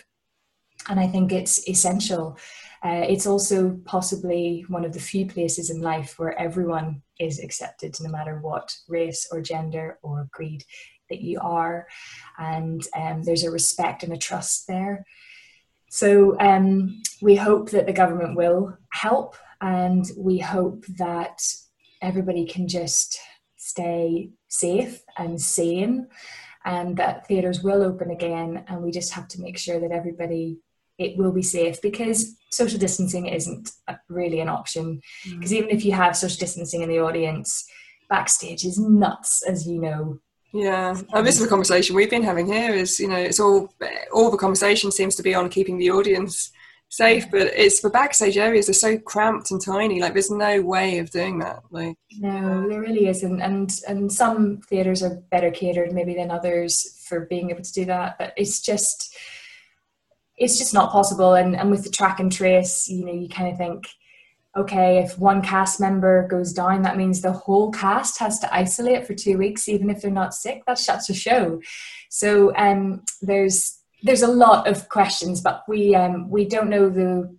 And 0.89 0.99
I 0.99 1.07
think 1.07 1.31
it's 1.31 1.67
essential. 1.67 2.37
Uh, 2.83 3.03
it's 3.07 3.27
also 3.27 3.79
possibly 3.85 4.65
one 4.69 4.85
of 4.85 4.93
the 4.93 4.99
few 4.99 5.25
places 5.25 5.69
in 5.69 5.81
life 5.81 6.17
where 6.17 6.39
everyone 6.39 7.01
is 7.19 7.39
accepted, 7.39 7.95
no 8.01 8.09
matter 8.09 8.39
what 8.39 8.75
race 8.87 9.27
or 9.31 9.41
gender 9.41 9.97
or 10.01 10.29
creed 10.31 10.63
that 11.09 11.21
you 11.21 11.39
are. 11.41 11.87
And 12.37 12.85
um, 12.95 13.23
there's 13.23 13.43
a 13.43 13.51
respect 13.51 14.03
and 14.03 14.13
a 14.13 14.17
trust 14.17 14.67
there. 14.67 15.05
So 15.89 16.37
um, 16.39 17.01
we 17.21 17.35
hope 17.35 17.69
that 17.71 17.85
the 17.85 17.93
government 17.93 18.35
will 18.35 18.77
help, 18.91 19.35
and 19.61 20.05
we 20.17 20.37
hope 20.37 20.85
that 20.97 21.41
everybody 22.01 22.45
can 22.45 22.67
just 22.67 23.17
stay 23.55 24.31
safe 24.49 25.01
and 25.17 25.41
sane, 25.41 26.07
and 26.65 26.97
that 26.97 27.25
theatres 27.27 27.63
will 27.63 27.81
open 27.81 28.11
again. 28.11 28.65
And 28.67 28.83
we 28.83 28.91
just 28.91 29.13
have 29.13 29.27
to 29.29 29.41
make 29.41 29.57
sure 29.57 29.79
that 29.79 29.91
everybody 29.91 30.57
it 30.97 31.17
will 31.17 31.31
be 31.31 31.43
safe 31.43 31.81
because 31.81 32.35
social 32.51 32.79
distancing 32.79 33.27
isn't 33.27 33.71
a- 33.87 33.99
really 34.09 34.39
an 34.39 34.49
option. 34.49 35.01
Mm. 35.27 35.35
Because 35.35 35.53
even 35.53 35.69
if 35.69 35.85
you 35.85 35.91
have 35.91 36.17
social 36.17 36.39
distancing 36.39 36.81
in 36.81 36.89
the 36.89 36.99
audience, 36.99 37.67
backstage 38.09 38.65
is 38.65 38.79
nuts, 38.79 39.43
as 39.43 39.67
you 39.67 39.79
know. 39.79 40.19
Yeah, 40.53 40.99
and 41.13 41.27
this 41.27 41.39
is 41.39 41.45
a 41.45 41.49
conversation 41.49 41.95
we've 41.95 42.09
been 42.09 42.23
having 42.23 42.47
here. 42.47 42.73
Is 42.73 42.99
you 42.99 43.09
know, 43.09 43.17
it's 43.17 43.39
all 43.39 43.73
all 44.13 44.31
the 44.31 44.37
conversation 44.37 44.91
seems 44.91 45.15
to 45.15 45.23
be 45.23 45.35
on 45.35 45.49
keeping 45.49 45.77
the 45.77 45.91
audience 45.91 46.51
safe, 46.89 47.29
but 47.29 47.41
it's 47.41 47.81
the 47.81 47.89
backstage 47.89 48.37
areas 48.37 48.69
are 48.69 48.73
so 48.73 48.97
cramped 48.97 49.51
and 49.51 49.61
tiny. 49.61 50.01
Like, 50.01 50.13
there's 50.13 50.31
no 50.31 50.61
way 50.61 50.99
of 50.99 51.09
doing 51.09 51.39
that. 51.39 51.63
Like, 51.69 51.97
No, 52.17 52.67
there 52.67 52.79
really 52.79 53.07
isn't, 53.07 53.41
and 53.41 53.71
and 53.87 54.11
some 54.11 54.61
theatres 54.69 55.03
are 55.03 55.21
better 55.31 55.51
catered 55.51 55.91
maybe 55.91 56.15
than 56.15 56.31
others 56.31 57.03
for 57.07 57.25
being 57.25 57.49
able 57.49 57.63
to 57.63 57.73
do 57.73 57.85
that. 57.85 58.17
But 58.17 58.33
it's 58.37 58.61
just, 58.61 59.15
it's 60.37 60.57
just 60.57 60.73
not 60.73 60.91
possible. 60.91 61.33
And 61.33 61.55
and 61.55 61.71
with 61.71 61.83
the 61.83 61.89
track 61.89 62.19
and 62.19 62.31
trace, 62.31 62.87
you 62.87 63.05
know, 63.05 63.13
you 63.13 63.27
kind 63.27 63.51
of 63.51 63.57
think, 63.57 63.87
okay, 64.55 64.99
if 64.99 65.17
one 65.17 65.41
cast 65.41 65.79
member 65.79 66.27
goes 66.27 66.53
down, 66.53 66.83
that 66.83 66.97
means 66.97 67.21
the 67.21 67.31
whole 67.31 67.71
cast 67.71 68.19
has 68.19 68.39
to 68.39 68.53
isolate 68.53 69.05
for 69.05 69.13
two 69.13 69.37
weeks, 69.37 69.67
even 69.67 69.89
if 69.89 70.01
they're 70.01 70.11
not 70.11 70.33
sick. 70.33 70.63
That 70.65 70.79
shuts 70.79 71.09
a 71.09 71.13
show. 71.13 71.61
So 72.09 72.55
um, 72.55 73.03
there's 73.21 73.79
there's 74.03 74.21
a 74.21 74.27
lot 74.27 74.67
of 74.67 74.89
questions, 74.89 75.41
but 75.41 75.63
we 75.67 75.95
um, 75.95 76.29
we 76.29 76.45
don't 76.45 76.69
know 76.69 76.89
the 76.89 77.35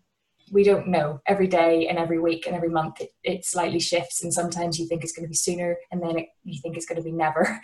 we 0.50 0.64
don't 0.64 0.88
know 0.88 1.20
every 1.26 1.46
day 1.46 1.88
and 1.88 1.98
every 1.98 2.18
week 2.18 2.46
and 2.46 2.56
every 2.56 2.68
month 2.68 3.00
it, 3.00 3.10
it 3.22 3.44
slightly 3.44 3.80
shifts 3.80 4.22
and 4.22 4.32
sometimes 4.32 4.78
you 4.78 4.86
think 4.86 5.02
it's 5.02 5.12
going 5.12 5.24
to 5.24 5.28
be 5.28 5.34
sooner 5.34 5.76
and 5.90 6.02
then 6.02 6.18
it, 6.18 6.28
you 6.44 6.60
think 6.60 6.76
it's 6.76 6.86
going 6.86 6.96
to 6.96 7.02
be 7.02 7.12
never 7.12 7.60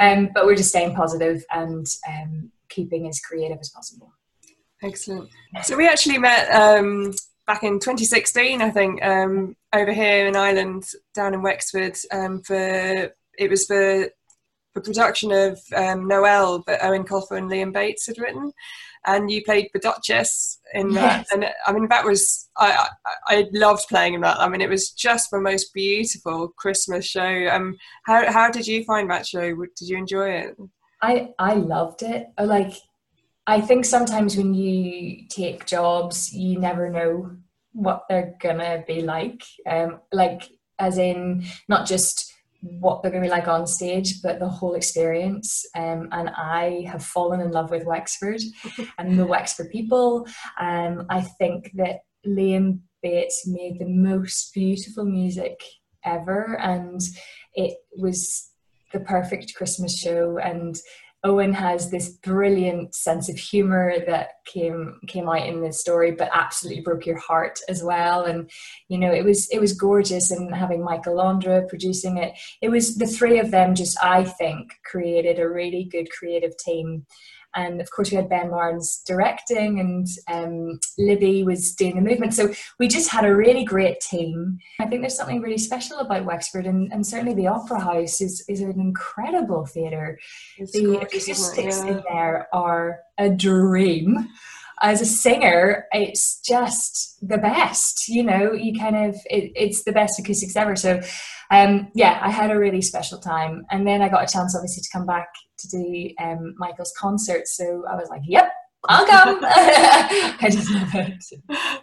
um, 0.00 0.30
but 0.34 0.46
we're 0.46 0.54
just 0.54 0.68
staying 0.68 0.94
positive 0.94 1.44
and 1.50 1.86
um, 2.08 2.50
keeping 2.68 3.08
as 3.08 3.20
creative 3.20 3.58
as 3.60 3.70
possible 3.70 4.12
excellent. 4.82 5.28
So 5.62 5.76
we 5.76 5.88
actually 5.88 6.18
met 6.18 6.48
um, 6.50 7.12
back 7.46 7.62
in 7.62 7.80
2016, 7.80 8.62
I 8.62 8.70
think, 8.70 9.04
um, 9.04 9.56
over 9.74 9.92
here 9.92 10.26
in 10.26 10.36
Ireland, 10.36 10.84
down 11.14 11.34
in 11.34 11.42
Wexford, 11.42 11.96
um, 12.12 12.42
for 12.42 13.10
it 13.38 13.50
was 13.50 13.66
for 13.66 14.10
the 14.74 14.80
production 14.80 15.32
of 15.32 15.58
um, 15.74 16.06
Noel 16.06 16.62
that 16.66 16.80
Eoin 16.80 17.06
Colfer 17.06 17.38
and 17.38 17.50
Liam 17.50 17.72
Bates 17.72 18.06
had 18.06 18.18
written, 18.18 18.52
and 19.06 19.30
you 19.30 19.42
played 19.44 19.70
the 19.72 19.80
Duchess 19.80 20.60
in 20.74 20.92
that. 20.94 21.18
Yes. 21.20 21.32
And 21.32 21.46
I 21.66 21.72
mean, 21.72 21.88
that 21.88 22.04
was 22.04 22.48
I, 22.56 22.88
I 23.06 23.36
I 23.36 23.46
loved 23.52 23.88
playing 23.88 24.14
in 24.14 24.20
that. 24.20 24.38
I 24.38 24.48
mean, 24.48 24.60
it 24.60 24.70
was 24.70 24.90
just 24.90 25.30
the 25.30 25.40
most 25.40 25.72
beautiful 25.72 26.48
Christmas 26.56 27.06
show. 27.06 27.48
Um, 27.50 27.76
how 28.04 28.30
how 28.30 28.50
did 28.50 28.66
you 28.66 28.84
find 28.84 29.10
that 29.10 29.26
show? 29.26 29.54
Did 29.54 29.88
you 29.88 29.96
enjoy 29.96 30.30
it? 30.30 30.56
I 31.00 31.30
I 31.38 31.54
loved 31.54 32.02
it. 32.02 32.28
Like 32.38 32.74
I 33.48 33.62
think 33.62 33.86
sometimes 33.86 34.36
when 34.36 34.52
you 34.52 35.26
take 35.30 35.64
jobs, 35.64 36.34
you 36.34 36.58
never 36.58 36.90
know 36.90 37.30
what 37.72 38.04
they're 38.06 38.34
gonna 38.40 38.84
be 38.86 39.00
like. 39.00 39.42
Um, 39.66 40.00
like 40.12 40.42
as 40.78 40.98
in 40.98 41.46
not 41.66 41.86
just 41.86 42.30
what 42.60 43.02
they're 43.02 43.10
gonna 43.10 43.24
be 43.24 43.30
like 43.30 43.48
on 43.48 43.66
stage, 43.66 44.20
but 44.22 44.38
the 44.38 44.50
whole 44.50 44.74
experience. 44.74 45.64
Um, 45.74 46.10
and 46.12 46.28
I 46.28 46.84
have 46.88 47.02
fallen 47.02 47.40
in 47.40 47.50
love 47.50 47.70
with 47.70 47.86
Wexford 47.86 48.42
and 48.98 49.18
the 49.18 49.24
Wexford 49.24 49.70
people. 49.70 50.26
Um, 50.60 51.06
I 51.08 51.22
think 51.22 51.70
that 51.76 52.00
Liam 52.26 52.80
Bates 53.02 53.46
made 53.46 53.78
the 53.78 53.88
most 53.88 54.52
beautiful 54.52 55.06
music 55.06 55.58
ever, 56.04 56.58
and 56.60 57.00
it 57.54 57.78
was 57.96 58.50
the 58.92 59.00
perfect 59.00 59.54
Christmas 59.54 59.98
show. 59.98 60.36
And 60.36 60.78
Eoin 61.26 61.52
has 61.52 61.90
this 61.90 62.10
brilliant 62.10 62.94
sense 62.94 63.28
of 63.28 63.36
humor 63.36 63.94
that 64.06 64.28
came 64.46 65.00
came 65.08 65.28
out 65.28 65.46
in 65.46 65.60
the 65.60 65.72
story, 65.72 66.12
but 66.12 66.30
absolutely 66.32 66.80
broke 66.80 67.06
your 67.06 67.18
heart 67.18 67.58
as 67.68 67.82
well. 67.82 68.24
And 68.24 68.48
you 68.88 68.98
know, 68.98 69.12
it 69.12 69.24
was 69.24 69.48
it 69.50 69.60
was 69.60 69.72
gorgeous, 69.72 70.30
and 70.30 70.54
having 70.54 70.84
Michael 70.84 71.16
Londra 71.16 71.66
producing 71.68 72.18
it, 72.18 72.34
it 72.62 72.68
was 72.68 72.96
the 72.96 73.06
three 73.06 73.40
of 73.40 73.50
them. 73.50 73.74
Just 73.74 74.02
I 74.02 74.24
think 74.24 74.70
created 74.84 75.40
a 75.40 75.48
really 75.48 75.84
good 75.90 76.08
creative 76.10 76.56
team. 76.56 77.04
And 77.58 77.80
of 77.80 77.90
course, 77.90 78.10
we 78.12 78.16
had 78.16 78.28
Ben 78.28 78.50
Barnes 78.50 79.02
directing, 79.04 79.80
and 79.80 80.06
um, 80.28 80.78
Libby 80.96 81.42
was 81.42 81.74
doing 81.74 81.96
the 81.96 82.08
movement. 82.08 82.32
So 82.32 82.54
we 82.78 82.86
just 82.86 83.10
had 83.10 83.24
a 83.24 83.34
really 83.34 83.64
great 83.64 84.00
team. 84.00 84.58
I 84.78 84.86
think 84.86 85.02
there's 85.02 85.16
something 85.16 85.40
really 85.40 85.58
special 85.58 85.98
about 85.98 86.24
Wexford, 86.24 86.66
and, 86.66 86.92
and 86.92 87.04
certainly 87.04 87.34
the 87.34 87.48
Opera 87.48 87.80
House 87.80 88.20
is, 88.20 88.44
is 88.48 88.60
an 88.60 88.78
incredible 88.78 89.66
theatre 89.66 90.18
the 90.72 90.84
gorgeous, 90.84 91.28
isn't 91.28 91.58
it? 91.58 91.62
acoustics 91.64 91.78
Yeah. 91.84 91.90
in 91.90 92.02
there 92.08 92.48
are 92.52 93.00
a 93.18 93.28
dream. 93.28 94.28
As 94.82 95.00
a 95.00 95.06
singer, 95.06 95.86
it's 95.92 96.40
just 96.40 97.16
the 97.26 97.38
best. 97.38 98.08
You 98.08 98.24
know, 98.24 98.52
you 98.52 98.78
kind 98.78 98.96
of 98.96 99.14
it, 99.26 99.52
it's 99.54 99.84
the 99.84 99.92
best 99.92 100.18
acoustics 100.18 100.56
ever. 100.56 100.76
So, 100.76 101.00
um, 101.50 101.88
yeah, 101.94 102.20
I 102.22 102.30
had 102.30 102.50
a 102.50 102.58
really 102.58 102.82
special 102.82 103.18
time, 103.18 103.64
and 103.70 103.86
then 103.86 104.02
I 104.02 104.08
got 104.08 104.28
a 104.28 104.32
chance, 104.32 104.54
obviously, 104.54 104.82
to 104.82 104.88
come 104.92 105.06
back 105.06 105.28
to 105.58 105.68
do 105.68 106.10
um, 106.20 106.54
Michael's 106.58 106.92
concert. 106.98 107.46
So 107.46 107.84
I 107.90 107.96
was 107.96 108.08
like, 108.08 108.22
"Yep, 108.26 108.50
I'll 108.88 109.06
come." 109.06 109.38
I 109.42 110.48
just 110.50 110.70
love 110.70 110.94
it. 110.94 111.24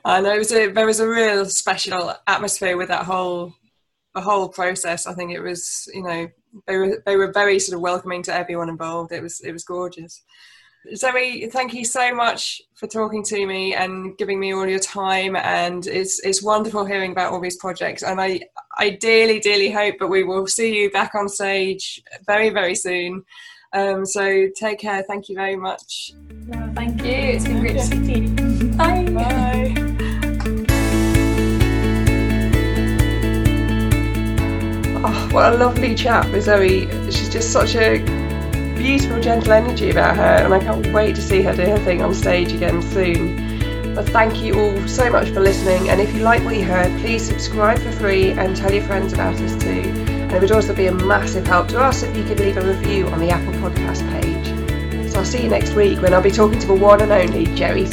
I 0.05 0.21
know 0.21 0.33
it 0.33 0.39
was 0.39 0.51
a, 0.51 0.71
there 0.71 0.85
was 0.85 0.99
a 0.99 1.07
real 1.07 1.45
special 1.45 2.13
atmosphere 2.27 2.77
with 2.77 2.89
that 2.89 3.05
whole 3.05 3.53
the 4.13 4.21
whole 4.21 4.49
process. 4.49 5.05
I 5.05 5.13
think 5.13 5.31
it 5.31 5.41
was 5.41 5.89
you 5.93 6.03
know 6.03 6.27
they 6.67 6.77
were 6.77 7.03
they 7.05 7.17
were 7.17 7.31
very 7.31 7.59
sort 7.59 7.75
of 7.75 7.81
welcoming 7.81 8.23
to 8.23 8.33
everyone 8.33 8.69
involved. 8.69 9.11
It 9.11 9.21
was 9.21 9.41
it 9.41 9.51
was 9.51 9.63
gorgeous. 9.63 10.23
Zoe, 10.93 11.47
thank 11.47 11.73
you 11.73 11.83
so 11.83 12.13
much 12.13 12.61
for 12.75 12.87
talking 12.87 13.23
to 13.23 13.47
me 13.47 13.73
and 13.73 14.15
giving 14.17 14.39
me 14.39 14.53
all 14.53 14.67
your 14.67 14.79
time. 14.79 15.35
And 15.35 15.87
it's 15.87 16.19
it's 16.19 16.43
wonderful 16.43 16.85
hearing 16.85 17.11
about 17.11 17.33
all 17.33 17.41
these 17.41 17.57
projects. 17.57 18.03
And 18.03 18.21
I 18.21 18.41
I 18.77 18.91
dearly 18.91 19.39
dearly 19.39 19.71
hope 19.71 19.95
that 19.99 20.07
we 20.07 20.23
will 20.23 20.47
see 20.47 20.77
you 20.77 20.91
back 20.91 21.15
on 21.15 21.27
stage 21.27 22.03
very 22.27 22.49
very 22.49 22.75
soon. 22.75 23.23
Um, 23.73 24.05
so 24.05 24.47
take 24.55 24.79
care. 24.79 25.03
Thank 25.03 25.27
you 25.27 25.35
very 25.35 25.55
much. 25.55 26.13
No, 26.47 26.71
thank 26.75 27.01
you. 27.03 27.11
It's 27.11 27.45
been 27.45 27.59
great 27.61 27.73
to 27.73 27.83
speak 27.83 28.05
to 28.05 28.19
you. 28.19 28.71
Bye. 28.73 29.05
Bye. 29.05 29.73
Oh, 35.07 35.29
what 35.31 35.53
a 35.53 35.57
lovely 35.57 35.93
chat 35.95 36.29
with 36.31 36.43
Zoe. 36.43 36.87
She's 37.11 37.29
just 37.29 37.51
such 37.51 37.75
a 37.75 38.24
beautiful, 38.75 39.19
gentle 39.19 39.51
energy 39.51 39.89
about 39.89 40.15
her, 40.15 40.43
and 40.43 40.53
I 40.53 40.59
can't 40.59 40.85
wait 40.93 41.15
to 41.15 41.21
see 41.21 41.41
her 41.41 41.55
do 41.55 41.63
her 41.63 41.79
thing 41.79 42.01
on 42.01 42.13
stage 42.13 42.51
again 42.51 42.81
soon. 42.81 43.93
But 43.95 44.09
thank 44.09 44.41
you 44.41 44.59
all 44.59 44.87
so 44.87 45.09
much 45.09 45.29
for 45.29 45.39
listening, 45.39 45.89
and 45.89 46.01
if 46.01 46.13
you 46.13 46.21
like 46.21 46.43
what 46.43 46.55
you 46.55 46.65
heard, 46.65 46.91
please 46.99 47.25
subscribe 47.25 47.79
for 47.79 47.91
free 47.91 48.31
and 48.31 48.55
tell 48.55 48.73
your 48.73 48.83
friends 48.83 49.13
about 49.13 49.35
us 49.35 49.55
too. 49.63 49.67
And 49.69 50.33
it 50.33 50.41
would 50.41 50.51
also 50.51 50.75
be 50.75 50.87
a 50.87 50.91
massive 50.91 51.47
help 51.47 51.69
to 51.69 51.81
us 51.81 52.03
if 52.03 52.15
you 52.15 52.23
could 52.23 52.39
leave 52.39 52.57
a 52.57 52.61
review 52.61 53.07
on 53.07 53.19
the 53.19 53.29
Apple 53.29 53.53
Podcast 53.53 54.01
page. 54.11 55.11
So 55.11 55.19
I'll 55.19 55.25
see 55.25 55.43
you 55.43 55.49
next 55.49 55.73
week 55.73 56.01
when 56.01 56.13
I'll 56.13 56.21
be 56.21 56.31
talking 56.31 56.59
to 56.59 56.67
the 56.67 56.75
one 56.75 57.01
and 57.01 57.11
only 57.11 57.45
Jerry. 57.55 57.85